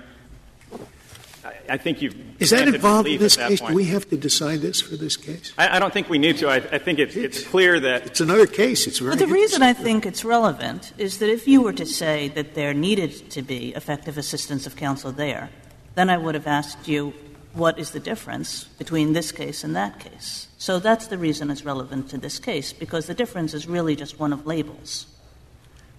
[1.69, 2.15] I, think you've.
[2.41, 3.59] Is that involved in this case?
[3.59, 3.71] Point.
[3.71, 5.53] Do we have to decide this for this case?
[5.57, 6.49] I, don't think we need to.
[6.49, 8.05] I, think it's, it's, clear that.
[8.05, 8.87] It's another case.
[8.87, 11.85] It's very But the reason I think it's relevant is that if you were to
[11.85, 15.49] say that there needed to be effective assistance of counsel there,
[15.95, 17.13] then I would have asked you
[17.53, 20.47] what is the difference between this case and that case.
[20.57, 24.19] So that's the reason it's relevant to this case, because the difference is really just
[24.19, 25.07] one of labels.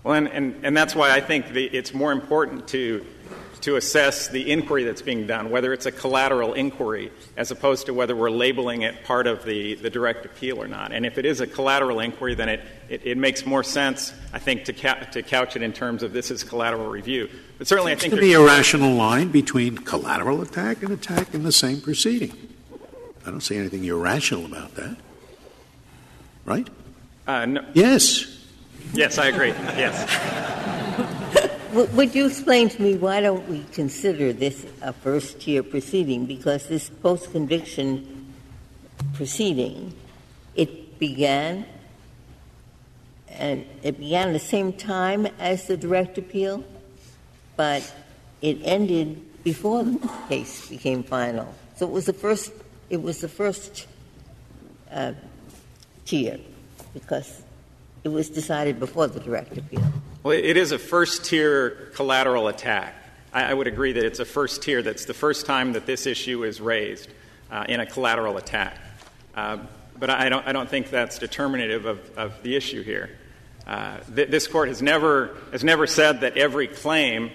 [0.04, 3.04] Well, and, and, and that's why I think the, it's more important to,
[3.62, 7.94] to assess the inquiry that's being done, whether it's a collateral inquiry, as opposed to
[7.94, 10.92] whether we're labeling it part of the, the direct appeal or not.
[10.92, 14.38] And if it is a collateral inquiry, then it, it, it makes more sense, I
[14.38, 17.28] think, to, ca- to couch it in terms of this is collateral review.
[17.58, 21.42] But certainly, I think to be a rational line between collateral attack and attack in
[21.42, 22.32] the same proceeding.
[23.26, 24.96] I don't see anything irrational about that.
[26.46, 26.68] Right?
[27.26, 27.64] Uh, no.
[27.74, 28.38] Yes.
[28.94, 29.50] Yes, I agree.
[29.50, 31.16] Yes.
[31.72, 36.26] Would you explain to me why don't we consider this a first tier proceeding?
[36.26, 38.34] Because this post conviction
[39.14, 39.94] proceeding,
[40.56, 41.64] it began
[43.28, 46.64] and it began at the same time as the direct appeal,
[47.56, 47.94] but
[48.42, 51.54] it ended before the case became final.
[51.76, 52.52] So it was the first
[52.88, 53.86] it was the first
[54.90, 55.12] uh,
[56.04, 56.40] tier
[56.94, 57.42] because
[58.02, 59.92] it was decided before the direct appeal.
[60.22, 62.94] Well, it is a first tier collateral attack.
[63.32, 64.82] I, I, would agree that it's a first tier.
[64.82, 67.08] That's the first time that this issue is raised
[67.50, 68.76] uh, in a collateral attack.
[69.34, 69.60] Uh,
[69.98, 73.16] but I don't, I don't think that's determinative of, of the issue here.
[73.66, 77.30] Uh, th- this court has never, has never said that every claim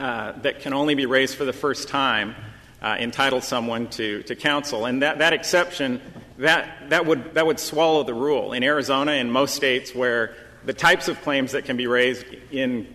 [0.00, 2.34] uh, that can only be raised for the first time
[2.82, 4.86] uh, entitle someone to, to counsel.
[4.86, 6.00] And that, that exception,
[6.38, 8.54] that, that, would, that would swallow the rule.
[8.54, 10.34] In Arizona, in most states where
[10.64, 12.86] the types of claims that can be raised in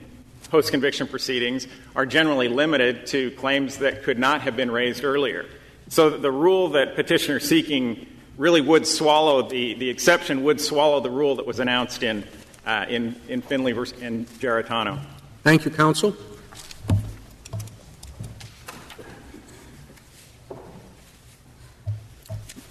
[0.49, 5.45] post conviction proceedings are generally limited to claims that could not have been raised earlier.
[5.89, 8.07] So the rule that petitioner seeking
[8.37, 12.23] really would swallow the, the exception would swallow the rule that was announced in,
[12.65, 14.99] uh, in, in Finley and Giarratano.
[15.43, 16.15] Thank you, counsel.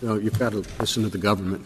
[0.03, 1.65] No, you've got to listen to the government.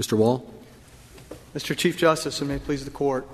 [0.00, 0.16] Mr.
[0.16, 0.50] Wall?
[1.54, 1.76] Mr.
[1.76, 3.28] Chief Justice, and may it please the Court.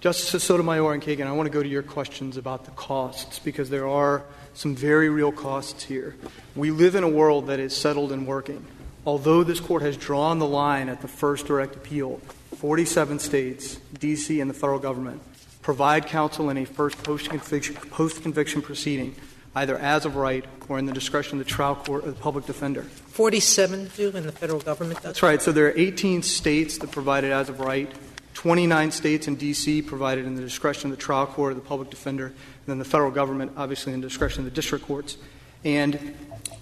[0.00, 3.70] Justices Sotomayor and Kagan, I want to go to your questions about the costs because
[3.70, 4.22] there are
[4.54, 6.14] some very real costs here.
[6.54, 8.64] We live in a world that is settled and working.
[9.04, 12.20] Although this Court has drawn the line at the first direct appeal,
[12.56, 15.20] 47 states, D.C., and the federal government
[15.60, 19.16] provide counsel in a first post-conviction proceeding,
[19.56, 22.46] either as of right or in the discretion of the trial court or the public
[22.46, 22.86] defender.
[23.12, 25.02] 47 do in the federal government?
[25.02, 25.40] That's right.
[25.40, 27.92] So there are 18 states that provide it as of right,
[28.32, 29.82] 29 states and D.C.
[29.82, 32.34] provided in the discretion of the trial court or the public defender, and
[32.66, 35.18] then the federal government, obviously, in the discretion of the district courts.
[35.62, 36.14] And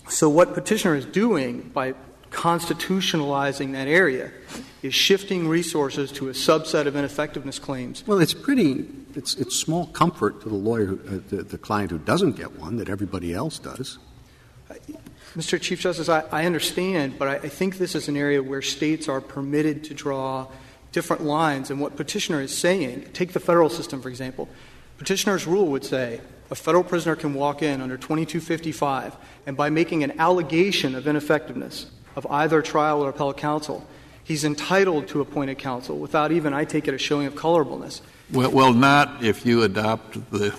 [0.09, 1.95] so, what petitioner is doing by
[2.33, 4.33] constitutionalizing that area
[4.83, 8.05] is shifting resources to a subset of ineffectiveness claims.
[8.09, 8.89] Well, it's pretty.
[9.15, 12.77] It's, it's small comfort to the lawyer, uh, the, the client who doesn't get one,
[12.79, 13.99] that everybody else does.
[15.37, 15.61] Mr.
[15.61, 19.09] Chief Justice, I, I understand, but I, I, think this is an area where states
[19.09, 20.49] are permitted to draw
[20.91, 21.71] different lines.
[21.71, 24.49] And what petitioner is saying, take the federal system, for example.
[24.99, 26.21] Petitioner's rule would say
[26.51, 29.17] a federal prisoner can walk in under 2255,
[29.47, 33.87] and by making an allegation of ineffectiveness of either trial or appellate counsel,
[34.25, 38.01] he's entitled to appointed counsel without even, I take it, a showing of colorableness.
[38.33, 40.53] Well, well not if you adopt the,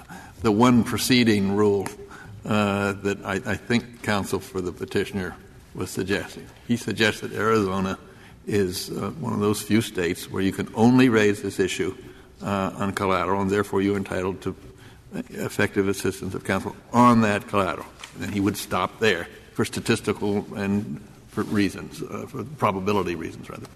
[0.42, 1.86] the one proceeding rule
[2.42, 5.36] that I, think counsel for the petitioner
[5.74, 6.46] was suggesting.
[6.66, 7.98] He suggests that Arizona
[8.46, 11.96] is uh, one of those few states where you can only raise this issue
[12.42, 14.56] uh, on collateral, and therefore you're entitled to
[15.30, 17.86] effective assistance of counsel on that collateral.
[18.20, 23.66] And he would stop there for statistical and for reasons, uh, for probability reasons, rather.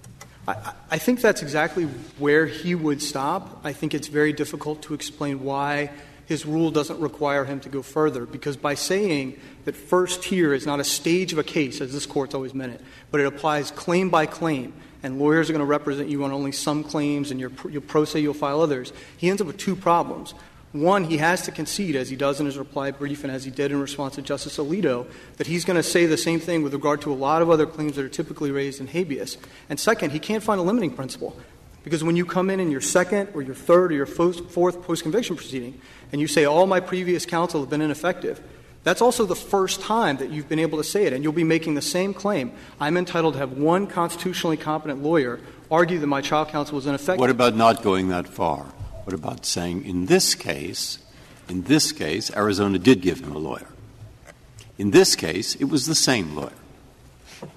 [0.47, 1.85] I think that's exactly
[2.19, 3.61] where he would stop.
[3.65, 5.91] I think it's very difficult to explain why
[6.27, 10.67] his rule doesn't require him to go further because by saying that first tier is
[10.67, 13.71] not a stage of a case, as this court's always meant it, but it applies
[13.71, 14.73] claim by claim,
[15.03, 18.21] and lawyers are going to represent you on only some claims and your pro se
[18.21, 20.35] you'll file others, he ends up with two problems.
[20.73, 23.51] One, he has to concede, as he does in his reply brief and as he
[23.53, 25.07] did in response to Justice Alito,
[25.37, 27.65] that he's going to say the same thing with regard to a lot of other
[27.65, 29.39] claims that are typically raised in habeas.
[29.69, 31.39] And second, he can't find a limiting principle.
[31.85, 35.03] Because when you come in in your second or your third or your fourth post
[35.03, 35.81] conviction proceeding
[36.13, 38.41] and you say all my previous counsel have been ineffective,
[38.85, 41.45] that's also the first time that you've been able to say it, and you'll be
[41.45, 42.53] making the same claim.
[42.79, 45.41] I'm entitled to have one constitutionally competent lawyer
[45.71, 47.19] argue that my trial counsel was ineffective.
[47.19, 48.65] What about not going that far?
[49.05, 50.99] What about saying in this case,
[51.49, 53.69] in this case, Arizona did give him a lawyer?
[54.79, 56.53] In this case, it was the same lawyer.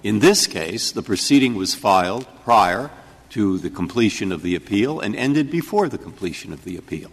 [0.03, 2.91] In this case, the proceeding was filed prior
[3.29, 7.11] to the completion of the appeal and ended before the completion of the appeal.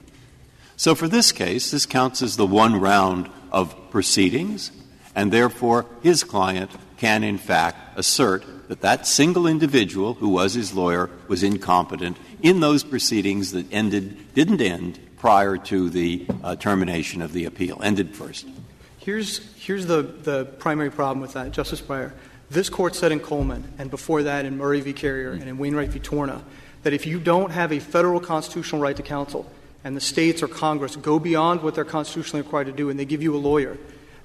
[0.77, 4.73] So for this case, this counts as the one round of proceedings,
[5.15, 10.73] and therefore his client can, in fact, assert that that single individual who was his
[10.73, 17.23] lawyer was incompetent in those proceedings that ended, didn't end prior to the uh, termination
[17.23, 18.47] of the appeal, ended first.
[18.99, 22.13] Here's, here's the, the primary problem with that, Justice Breyer.
[22.51, 24.93] This court said in Coleman, and before that in Murray v.
[24.93, 25.99] Carrier and in Wainwright v.
[25.99, 26.43] Torna,
[26.83, 29.51] that if you don't have a federal constitutional right to counsel,
[29.85, 33.05] and the states or Congress go beyond what they're constitutionally required to do and they
[33.05, 33.77] give you a lawyer,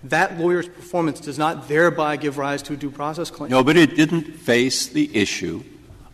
[0.05, 3.51] that lawyer's performance does not thereby give rise to a due process claim.
[3.51, 5.61] No, but it didn't face the issue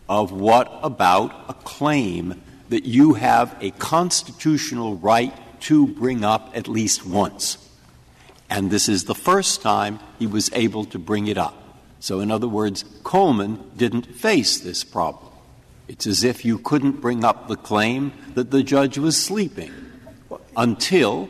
[0.08, 6.66] of what about a claim that you have a constitutional right to bring up at
[6.66, 7.58] least once.
[8.50, 11.62] And this is the first time he was able to bring it up.
[12.00, 15.25] So, in other words, Coleman didn't face this problem.
[15.88, 19.72] It's as if you couldn't bring up the claim that the judge was sleeping
[20.56, 21.28] until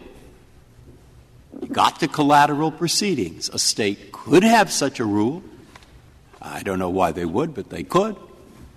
[1.61, 3.49] you got to collateral proceedings.
[3.51, 5.43] A state could have such a rule.
[6.41, 8.17] I don't know why they would, but they could.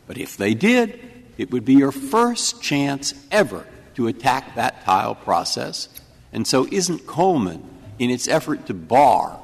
[0.07, 0.99] But if they did,
[1.37, 3.65] it would be your first chance ever
[3.95, 5.87] to attack that trial process.
[6.33, 7.63] And so, isn't Coleman,
[7.97, 9.39] in its effort to bar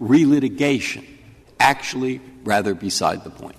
[0.00, 1.04] relitigation,
[1.58, 3.56] actually rather beside the point?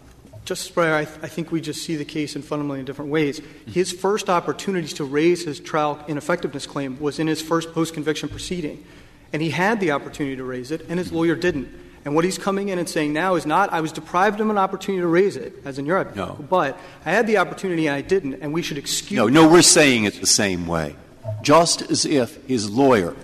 [0.51, 3.39] Justice Breyer, I, th- I, think we just see the case in fundamentally different ways.
[3.67, 8.27] His first opportunity to raise his trial ineffectiveness claim was in his first post conviction
[8.27, 8.83] proceeding.
[9.31, 11.69] And he had the opportunity to raise it, and his lawyer didn't.
[12.03, 14.57] And what he's coming in and saying now is not, I was deprived of an
[14.57, 16.17] opportunity to raise it, as in Europe.
[16.17, 16.35] No.
[16.49, 19.61] But I had the opportunity and I didn't, and we should excuse No, no, we're
[19.61, 20.97] saying it the same way.
[21.43, 23.15] Just as if his lawyer,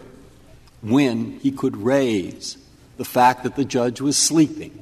[0.82, 2.58] when he could raise
[2.96, 4.80] the fact that the judge was sleeping,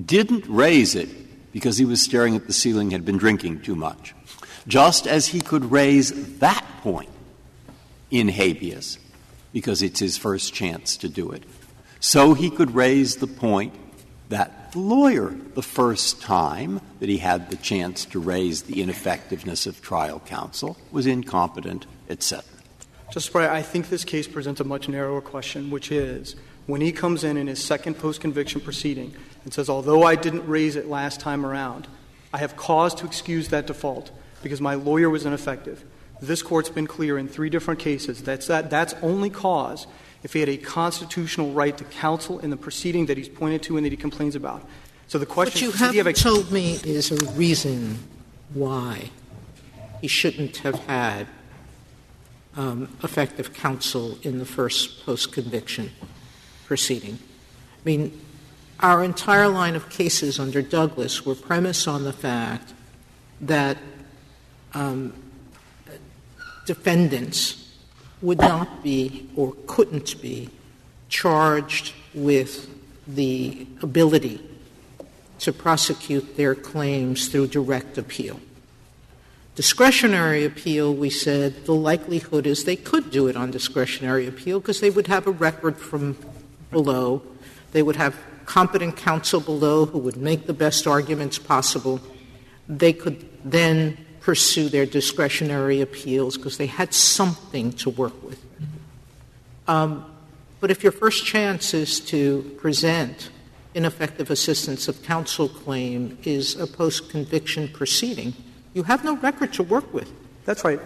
[0.00, 1.08] didn't raise it
[1.52, 4.14] because he was staring at the ceiling, had been drinking too much.
[4.66, 7.10] Just as he could raise that point
[8.10, 8.98] in habeas,
[9.52, 11.42] because it's his first chance to do it,
[12.00, 13.74] so he could raise the point
[14.28, 19.66] that the lawyer, the first time that he had the chance to raise the ineffectiveness
[19.66, 22.44] of trial counsel, was incompetent, etc.
[23.10, 26.36] Justice Breyer, I think this case presents a much narrower question, which is
[26.66, 30.46] when he comes in in his second post conviction proceeding and says, although I didn't
[30.46, 31.88] raise it last time around,
[32.32, 34.10] I have cause to excuse that default
[34.42, 35.84] because my lawyer was ineffective.
[36.20, 39.86] This court's been clear in three different cases that's, that, that's only cause
[40.22, 43.76] if he had a constitutional right to counsel in the proceeding that he's pointed to
[43.76, 44.66] and that he complains about.
[45.06, 47.98] So the question what you haven't have told me is a reason
[48.52, 49.10] why
[50.00, 51.26] he shouldn't have had
[52.56, 55.92] um, effective counsel in the first post conviction
[56.66, 57.18] proceeding.
[57.76, 58.20] I mean,
[58.80, 62.72] our entire line of cases under Douglas were premised on the fact
[63.40, 63.76] that
[64.74, 65.12] um,
[66.66, 67.76] defendants
[68.20, 70.50] would not be or couldn't be
[71.08, 72.68] charged with
[73.06, 74.40] the ability
[75.38, 78.40] to prosecute their claims through direct appeal.
[79.54, 84.80] Discretionary appeal, we said, the likelihood is they could do it on discretionary appeal because
[84.80, 86.16] they would have a record from
[86.70, 87.22] below.
[87.72, 88.16] They would have
[88.48, 92.00] competent counsel below who would make the best arguments possible.
[92.66, 98.42] They could then pursue their discretionary appeals because they had something to work with.
[99.68, 100.04] Um,
[100.60, 103.28] but if your first chance is to present
[103.74, 108.32] ineffective assistance of counsel claim is a post conviction proceeding,
[108.72, 110.10] you have no record to work with.
[110.48, 110.80] That's right.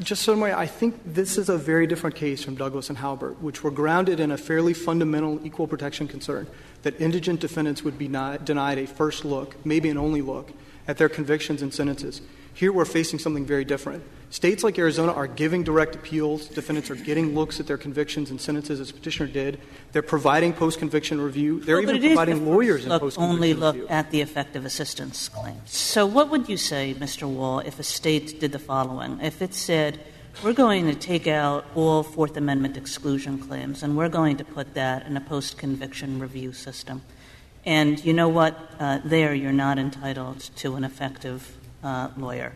[0.00, 3.64] Justice Sotomayor, I think this is a very different case from Douglas and Halbert, which
[3.64, 6.46] were grounded in a fairly fundamental equal protection concern
[6.82, 10.52] that indigent defendants would be denied a first look, maybe an only look,
[10.86, 12.20] at their convictions and sentences.
[12.58, 14.02] Here we're facing something very different.
[14.30, 16.48] States like Arizona are giving direct appeals.
[16.48, 19.60] Defendants are getting looks at their convictions and sentences, as Petitioner did.
[19.92, 21.60] They're providing post conviction review.
[21.60, 25.70] They're well, even providing lawyers in post conviction Only look at the effective assistance claims.
[25.70, 27.32] So, what would you say, Mr.
[27.32, 29.20] Wall, if a state did the following?
[29.22, 30.00] If it said,
[30.42, 34.74] we're going to take out all Fourth Amendment exclusion claims and we're going to put
[34.74, 37.02] that in a post conviction review system.
[37.64, 38.58] And you know what?
[38.80, 41.57] Uh, there, you're not entitled to an effective
[42.16, 42.52] lawyer.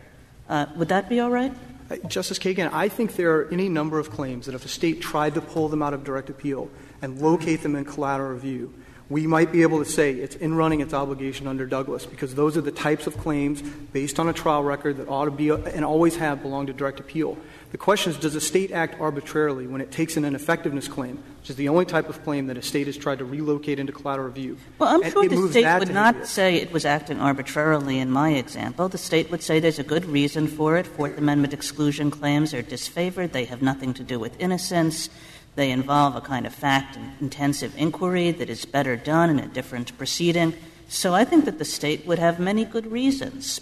[0.49, 1.53] Uh, would that be all right?
[1.89, 5.01] Uh, Justice Kagan, I think there are any number of claims that if a state
[5.01, 6.69] tried to pull them out of direct appeal
[7.01, 8.73] and locate them in collateral review,
[9.09, 12.57] we might be able to say it's in running its obligation under Douglas because those
[12.57, 15.83] are the types of claims based on a trial record that ought to be and
[15.83, 17.37] always have belonged to direct appeal.
[17.73, 21.49] The question is, does a state act arbitrarily when it takes an ineffectiveness claim, which
[21.49, 24.27] is the only type of claim that a state has tried to relocate into collateral
[24.27, 24.59] review?
[24.77, 28.89] Well, I'm sure the state would not say it was acting arbitrarily in my example.
[28.89, 30.85] The state would say there's a good reason for it.
[30.85, 33.31] Fourth Amendment exclusion claims are disfavored.
[33.31, 35.09] They have nothing to do with innocence.
[35.55, 39.97] They involve a kind of fact intensive inquiry that is better done in a different
[39.97, 40.53] proceeding.
[40.89, 43.61] So I think that the state would have many good reasons.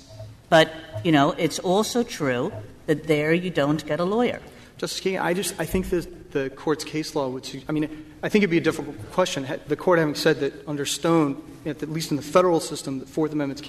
[0.50, 0.74] But,
[1.06, 2.52] you know, it's also true
[2.88, 4.40] that there you don't get a lawyer.
[4.78, 7.48] Justice Kagan, I just I think that the court's case law would.
[7.70, 9.48] I mean, I think it'd be a difficult question.
[9.68, 13.32] The court having said that under Stone, at least in the federal system, the Fourth
[13.32, 13.62] Amendment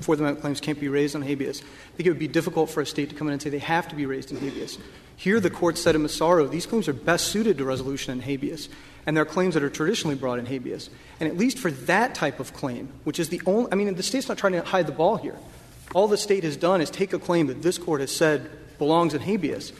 [0.00, 1.60] Fourth Amendment claims can't be raised on habeas.
[1.60, 3.58] I think it would be difficult for a state to come in and say they
[3.58, 4.78] have to be raised in habeas.
[5.16, 8.68] Here, the court said in Massaro, these claims are best suited to resolution in habeas,
[9.06, 10.90] and they're claims that are traditionally brought in habeas.
[11.20, 14.02] And at least for that type of claim, which is the only, I mean, the
[14.02, 15.36] state's not trying to hide the ball here.
[15.94, 19.14] All the state has done is take a claim that this court has said belongs
[19.14, 19.72] in habeas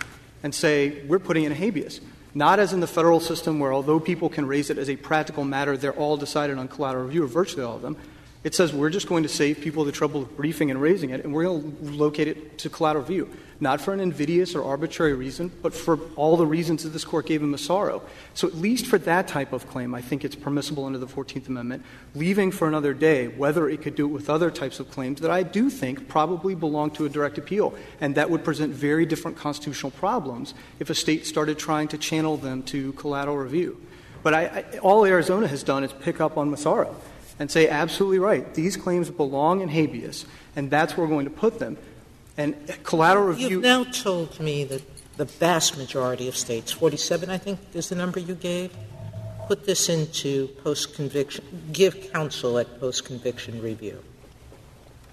[0.45, 2.01] and say, we're putting in habeas.
[2.35, 5.45] Not as in the federal system where, although people can raise it as a practical
[5.45, 7.97] matter, they're all decided on collateral review, or virtually all of them.
[8.45, 11.25] It says we're just going to save people the trouble of briefing and raising it,
[11.25, 15.15] and we're going to locate it to collateral review, not for an invidious or arbitrary
[15.15, 18.03] reason, but for all the reasons that this court gave in Massaro.
[18.35, 21.49] So, at least for that type of claim, I think it's permissible under the 14th
[21.49, 21.85] Amendment,
[22.15, 25.31] leaving for another day whether it could do it with other types of claims that
[25.31, 29.39] I do think probably belong to a direct appeal, and that would present very different
[29.39, 33.81] constitutional problems if a state started trying to channel them to collateral review.
[34.23, 36.95] But I, I, all Arizona has done is pick up on Massaro
[37.39, 40.27] and say, absolutely right, these claims belong in habeas,
[40.57, 41.77] and that's where we're going to put them.
[42.37, 43.49] And collateral review.
[43.49, 44.83] You've now told me that
[45.17, 48.73] the vast majority of states, 47, I think, is the number you gave,
[49.47, 54.03] put this into post conviction, give counsel at post conviction review.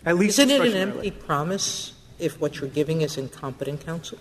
[0.06, 4.18] At least Isn't it an empty promise if what you're giving is incompetent counsel?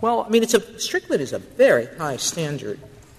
[0.00, 2.78] Well, I mean, it's a, Strickland is a very high standard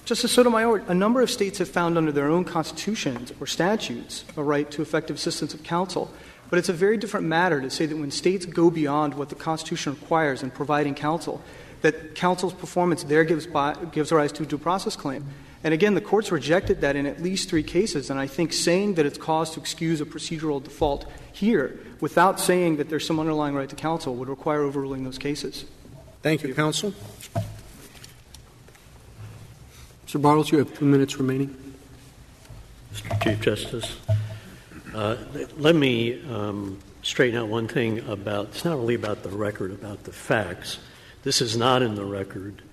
[0.09, 4.41] Justice Sotomayor, a number of states have found under their own constitutions or statutes a
[4.41, 6.11] right to effective assistance of counsel.
[6.49, 9.35] But it's a very different matter to say that when states go beyond what the
[9.35, 11.43] Constitution requires in providing counsel,
[11.83, 15.27] that counsel's performance there gives, by, gives rise to a due process claim.
[15.63, 18.09] And again, the courts rejected that in at least three cases.
[18.09, 22.77] And I think saying that it's cause to excuse a procedural default here without saying
[22.77, 25.65] that there's some underlying right to counsel would require overruling those cases.
[26.23, 26.95] Thank you, counsel.
[30.09, 30.19] Mr.
[30.19, 31.55] Bartels, you have two minutes remaining.
[32.91, 33.21] Mr.
[33.21, 33.95] Chief Justice,
[34.95, 35.15] uh,
[35.55, 40.05] let me um, straighten out one thing about it's not really about the record, about
[40.05, 40.79] the facts.
[41.21, 42.63] This is not in the record,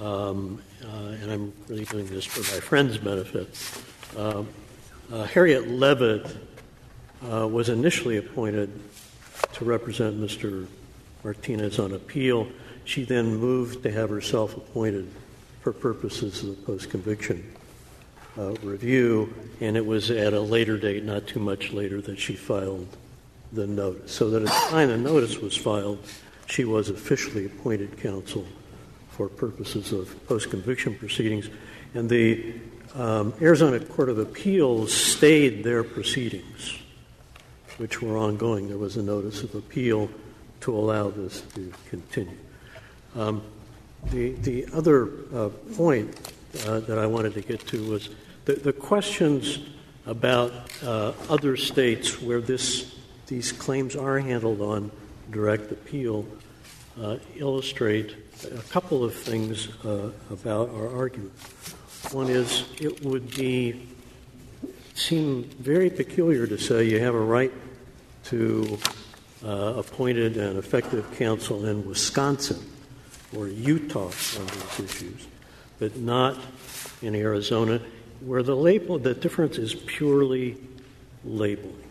[0.00, 3.56] um, uh, and I'm really doing this for my friend's benefit.
[4.16, 4.42] Uh,
[5.12, 6.26] uh Harriet Levitt
[7.30, 8.68] uh, was initially appointed
[9.52, 10.66] to represent Mr.
[11.22, 12.48] Martinez on appeal.
[12.84, 15.08] She then moved to have herself appointed
[15.64, 17.42] for purposes of the post-conviction
[18.36, 22.34] uh, review, and it was at a later date, not too much later, that she
[22.34, 22.86] filed
[23.50, 24.12] the notice.
[24.12, 26.00] So that at the time the notice was filed,
[26.44, 28.44] she was officially appointed counsel
[29.12, 31.48] for purposes of post-conviction proceedings.
[31.94, 32.60] And the
[32.94, 36.76] um, Arizona Court of Appeals stayed their proceedings,
[37.78, 38.68] which were ongoing.
[38.68, 40.10] There was a notice of appeal
[40.60, 42.36] to allow this to continue.
[43.16, 43.42] Um,
[44.10, 46.32] the, the other uh, point
[46.66, 48.10] uh, that I wanted to get to was
[48.44, 49.58] the, the questions
[50.06, 50.52] about
[50.82, 52.94] uh, other states where this,
[53.26, 54.90] these claims are handled on
[55.30, 56.26] direct appeal
[57.00, 61.32] uh, illustrate a couple of things uh, about our argument.
[62.12, 63.88] One is it would be
[64.94, 67.52] seem very peculiar to say you have a right
[68.24, 68.78] to
[69.44, 72.73] uh, appointed and effective counsel in Wisconsin
[73.36, 75.26] or Utah on these issues,
[75.78, 76.38] but not
[77.02, 77.80] in Arizona,
[78.20, 80.56] where the label the difference is purely
[81.24, 81.82] labeling.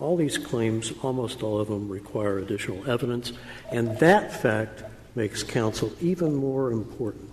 [0.00, 3.32] All these claims, almost all of them, require additional evidence,
[3.70, 4.82] and that fact
[5.14, 7.30] makes counsel even more important.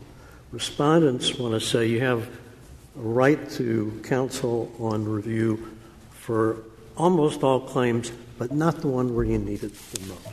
[0.51, 2.27] Respondents want to say you have
[2.97, 5.67] a right to counsel on review
[6.11, 6.63] for
[6.97, 10.27] almost all claims, but not the one where you need it the most.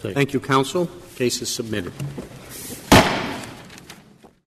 [0.00, 0.88] Thank, Thank you, counsel.
[1.16, 1.92] Case is submitted.